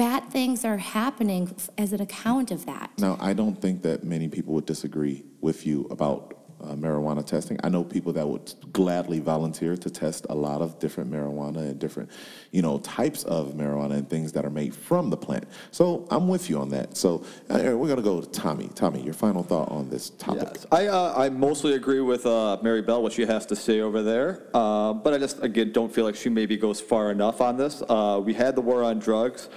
bad 0.00 0.24
things 0.30 0.64
are 0.64 0.78
happening 0.78 1.54
as 1.76 1.92
an 1.92 2.00
account 2.00 2.50
of 2.50 2.64
that. 2.64 2.90
Now, 2.96 3.18
I 3.20 3.34
don't 3.34 3.60
think 3.60 3.82
that 3.82 4.02
many 4.02 4.28
people 4.28 4.54
would 4.54 4.64
disagree 4.64 5.24
with 5.42 5.66
you 5.66 5.86
about 5.90 6.38
uh, 6.62 6.74
marijuana 6.74 7.24
testing. 7.24 7.58
I 7.62 7.68
know 7.68 7.84
people 7.84 8.12
that 8.14 8.26
would 8.26 8.54
gladly 8.72 9.20
volunteer 9.20 9.76
to 9.76 9.90
test 9.90 10.26
a 10.30 10.34
lot 10.34 10.62
of 10.62 10.78
different 10.78 11.10
marijuana 11.10 11.58
and 11.58 11.78
different, 11.78 12.10
you 12.50 12.62
know, 12.62 12.78
types 12.78 13.24
of 13.24 13.54
marijuana 13.54 13.92
and 13.92 14.08
things 14.08 14.32
that 14.32 14.46
are 14.46 14.50
made 14.50 14.74
from 14.74 15.10
the 15.10 15.16
plant. 15.18 15.44
So 15.70 16.06
I'm 16.10 16.28
with 16.28 16.48
you 16.48 16.58
on 16.58 16.70
that. 16.70 16.96
So 16.96 17.24
uh, 17.50 17.76
we're 17.76 17.88
gonna 17.88 18.00
go 18.00 18.22
to 18.22 18.30
Tommy. 18.30 18.70
Tommy, 18.74 19.02
your 19.02 19.14
final 19.14 19.42
thought 19.42 19.70
on 19.70 19.90
this 19.90 20.10
topic? 20.10 20.48
Yes. 20.54 20.66
I, 20.72 20.86
uh, 20.86 21.14
I 21.16 21.28
mostly 21.28 21.74
agree 21.74 22.00
with 22.00 22.24
uh, 22.24 22.58
Mary 22.62 22.80
Bell, 22.80 23.02
what 23.02 23.12
she 23.12 23.26
has 23.26 23.44
to 23.46 23.56
say 23.56 23.80
over 23.80 24.02
there. 24.02 24.48
Uh, 24.54 24.94
but 24.94 25.12
I 25.12 25.18
just, 25.18 25.42
again, 25.42 25.72
don't 25.72 25.92
feel 25.92 26.04
like 26.04 26.16
she 26.16 26.30
maybe 26.30 26.56
goes 26.56 26.80
far 26.80 27.10
enough 27.10 27.40
on 27.42 27.58
this. 27.58 27.82
Uh, 27.88 28.20
we 28.24 28.34
had 28.34 28.54
the 28.54 28.62
war 28.62 28.82
on 28.82 28.98
drugs. 28.98 29.48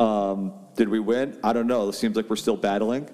Um, 0.00 0.54
did 0.74 0.88
we 0.88 0.98
win? 0.98 1.38
I 1.44 1.52
don't 1.52 1.66
know. 1.66 1.88
It 1.88 1.92
seems 1.92 2.16
like 2.16 2.28
we're 2.28 2.36
still 2.36 2.56
battling. 2.56 3.08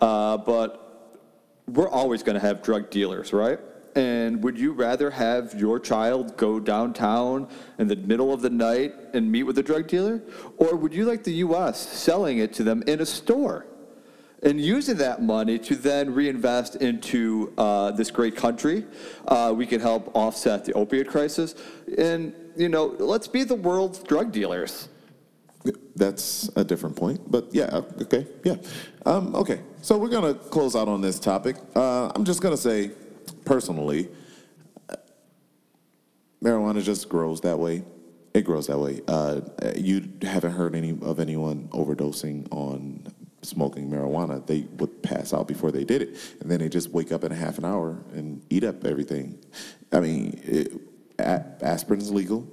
Uh, 0.00 0.38
but 0.38 1.18
we're 1.66 1.88
always 1.88 2.22
going 2.22 2.34
to 2.34 2.40
have 2.40 2.62
drug 2.62 2.90
dealers, 2.90 3.32
right? 3.32 3.58
And 3.96 4.42
would 4.44 4.56
you 4.56 4.72
rather 4.72 5.10
have 5.10 5.54
your 5.54 5.80
child 5.80 6.36
go 6.36 6.60
downtown 6.60 7.48
in 7.78 7.88
the 7.88 7.96
middle 7.96 8.32
of 8.32 8.40
the 8.40 8.50
night 8.50 8.94
and 9.12 9.30
meet 9.30 9.42
with 9.42 9.58
a 9.58 9.62
drug 9.62 9.88
dealer? 9.88 10.22
Or 10.56 10.76
would 10.76 10.94
you 10.94 11.04
like 11.04 11.24
the 11.24 11.32
US 11.32 11.80
selling 11.80 12.38
it 12.38 12.52
to 12.54 12.62
them 12.62 12.82
in 12.86 13.00
a 13.00 13.06
store? 13.06 13.66
and 14.42 14.60
using 14.60 14.96
that 14.96 15.20
money 15.20 15.58
to 15.58 15.74
then 15.74 16.14
reinvest 16.14 16.76
into 16.76 17.52
uh, 17.58 17.90
this 17.90 18.10
great 18.10 18.36
country. 18.36 18.84
Uh, 19.26 19.52
we 19.56 19.66
can 19.66 19.80
help 19.80 20.10
offset 20.14 20.64
the 20.64 20.72
opiate 20.74 21.08
crisis. 21.08 21.56
And, 21.96 22.32
you 22.56 22.68
know, 22.68 22.94
let's 22.98 23.26
be 23.26 23.42
the 23.42 23.56
world's 23.56 23.98
drug 23.98 24.30
dealers. 24.30 24.88
That's 25.96 26.50
a 26.56 26.64
different 26.64 26.96
point, 26.96 27.30
but 27.30 27.48
yeah, 27.52 27.80
okay, 28.02 28.26
yeah. 28.44 28.56
Um, 29.04 29.34
okay, 29.34 29.60
so 29.82 29.98
we're 29.98 30.08
gonna 30.08 30.34
close 30.34 30.76
out 30.76 30.88
on 30.88 31.00
this 31.00 31.18
topic. 31.18 31.56
Uh, 31.74 32.10
I'm 32.14 32.24
just 32.24 32.40
gonna 32.40 32.56
say, 32.56 32.92
personally, 33.44 34.08
uh, 34.88 34.96
marijuana 36.42 36.82
just 36.82 37.08
grows 37.08 37.40
that 37.42 37.58
way. 37.58 37.82
It 38.34 38.42
grows 38.42 38.68
that 38.68 38.78
way. 38.78 39.00
Uh, 39.08 39.40
you 39.76 40.08
haven't 40.22 40.52
heard 40.52 40.74
any 40.76 40.96
of 41.02 41.18
anyone 41.18 41.68
overdosing 41.72 42.46
on 42.52 43.12
smoking 43.42 43.90
marijuana. 43.90 44.46
They 44.46 44.66
would 44.76 45.02
pass 45.02 45.32
out 45.32 45.48
before 45.48 45.72
they 45.72 45.84
did 45.84 46.02
it, 46.02 46.16
and 46.40 46.50
then 46.50 46.60
they 46.60 46.68
just 46.68 46.90
wake 46.90 47.12
up 47.12 47.24
in 47.24 47.32
a 47.32 47.34
half 47.34 47.58
an 47.58 47.64
hour 47.64 47.98
and 48.12 48.42
eat 48.50 48.64
up 48.64 48.84
everything. 48.84 49.38
I 49.92 50.00
mean, 50.00 50.40
it, 50.44 50.72
is 51.18 52.10
legal. 52.10 52.46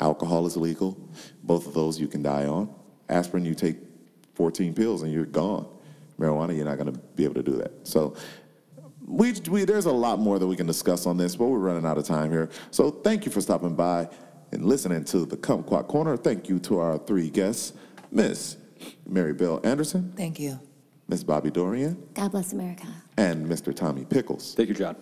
Alcohol 0.00 0.46
is 0.46 0.56
legal. 0.56 0.98
Both 1.42 1.66
of 1.66 1.74
those 1.74 2.00
you 2.00 2.08
can 2.08 2.22
die 2.22 2.46
on. 2.46 2.74
Aspirin, 3.08 3.44
you 3.44 3.54
take 3.54 3.76
14 4.34 4.74
pills 4.74 5.02
and 5.02 5.12
you're 5.12 5.26
gone. 5.26 5.66
Marijuana, 6.18 6.56
you're 6.56 6.64
not 6.64 6.78
going 6.78 6.92
to 6.92 6.98
be 7.16 7.24
able 7.24 7.34
to 7.34 7.42
do 7.42 7.52
that. 7.56 7.72
So, 7.86 8.14
we, 9.04 9.32
we, 9.50 9.64
there's 9.64 9.86
a 9.86 9.92
lot 9.92 10.20
more 10.20 10.38
that 10.38 10.46
we 10.46 10.54
can 10.56 10.66
discuss 10.66 11.06
on 11.06 11.16
this, 11.16 11.34
but 11.36 11.46
we're 11.46 11.58
running 11.58 11.84
out 11.84 11.98
of 11.98 12.04
time 12.04 12.30
here. 12.30 12.48
So, 12.70 12.90
thank 12.90 13.26
you 13.26 13.32
for 13.32 13.40
stopping 13.40 13.74
by 13.74 14.08
and 14.52 14.64
listening 14.64 15.04
to 15.06 15.24
the 15.26 15.36
Kumquat 15.36 15.88
Corner. 15.88 16.16
Thank 16.16 16.48
you 16.48 16.58
to 16.60 16.78
our 16.78 16.98
three 16.98 17.28
guests 17.30 17.72
Miss 18.10 18.56
Mary 19.06 19.32
Bell 19.32 19.60
Anderson, 19.64 20.12
Thank 20.16 20.38
you. 20.38 20.58
Miss 21.08 21.24
Bobby 21.24 21.50
Dorian, 21.50 22.06
God 22.14 22.30
bless 22.30 22.52
America. 22.52 22.86
and 23.16 23.46
Mr. 23.46 23.74
Tommy 23.74 24.04
Pickles. 24.04 24.54
Thank 24.54 24.68
you, 24.68 24.74
John. 24.74 24.96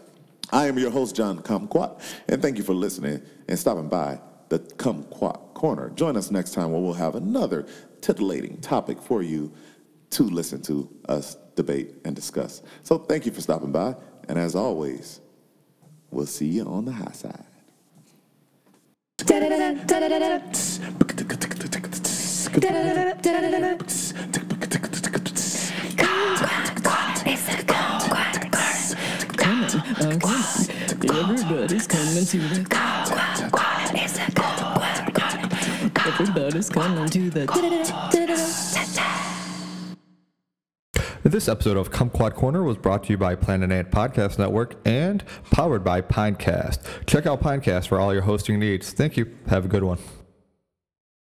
I 0.53 0.67
am 0.67 0.79
your 0.79 0.91
host, 0.91 1.15
John 1.15 1.41
Kumquat, 1.43 2.01
and 2.29 2.41
thank 2.43 2.57
you 2.59 2.65
for 2.65 2.73
listening 2.75 3.21
and 3.49 3.59
stopping 3.59 3.89
by 3.89 4.21
the 4.51 4.59
Kumquat 4.59 5.55
Corner. 5.55 5.91
Join 5.91 6.17
us 6.17 6.31
next 6.31 6.53
time 6.53 6.73
where 6.73 6.81
we'll 6.81 6.93
have 6.93 7.15
another 7.15 7.67
titillating 8.03 8.61
topic 8.61 9.01
for 9.01 9.23
you 9.23 9.53
to 10.11 10.25
listen 10.25 10.61
to 10.63 10.91
us 11.09 11.37
debate 11.55 11.95
and 12.05 12.15
discuss. 12.15 12.63
So 12.83 12.99
thank 12.99 13.27
you 13.27 13.33
for 13.33 13.41
stopping 13.41 13.73
by, 13.73 13.95
and 14.29 14.39
as 14.39 14.55
always, 14.55 15.21
we'll 16.11 16.27
see 16.27 16.47
you 16.47 16.65
on 16.65 16.85
the 16.85 16.93
high 16.93 17.13
side. 17.13 17.45
Uh. 30.03 30.19
Everybody's 31.03 31.87
coming 31.87 32.25
to 32.25 32.39
the. 32.39 34.40
Everybody's 36.21 36.69
coming 36.69 37.09
to 37.09 37.31
the. 37.31 37.47
This 41.23 41.49
episode 41.49 41.79
of 41.79 41.91
Kumquat 41.91 42.35
Corner 42.35 42.63
was 42.63 42.77
brought 42.77 43.05
to 43.05 43.13
you 43.13 43.17
by 43.17 43.35
Planet 43.37 43.73
Ant 43.73 43.91
Podcast 43.91 44.39
Network 44.39 44.77
and 44.85 45.25
powered 45.51 45.83
by 45.83 46.03
Pinecast. 46.03 47.07
Check 47.07 47.25
out 47.25 47.41
Pinecast 47.41 47.89
for 47.89 47.99
all 47.99 48.13
your 48.13 48.21
hosting 48.21 48.59
needs. 48.59 48.93
Thank 48.93 49.17
you. 49.17 49.35
Have 49.49 49.65
a 49.65 49.69
good 49.69 49.83
one. 49.83 49.99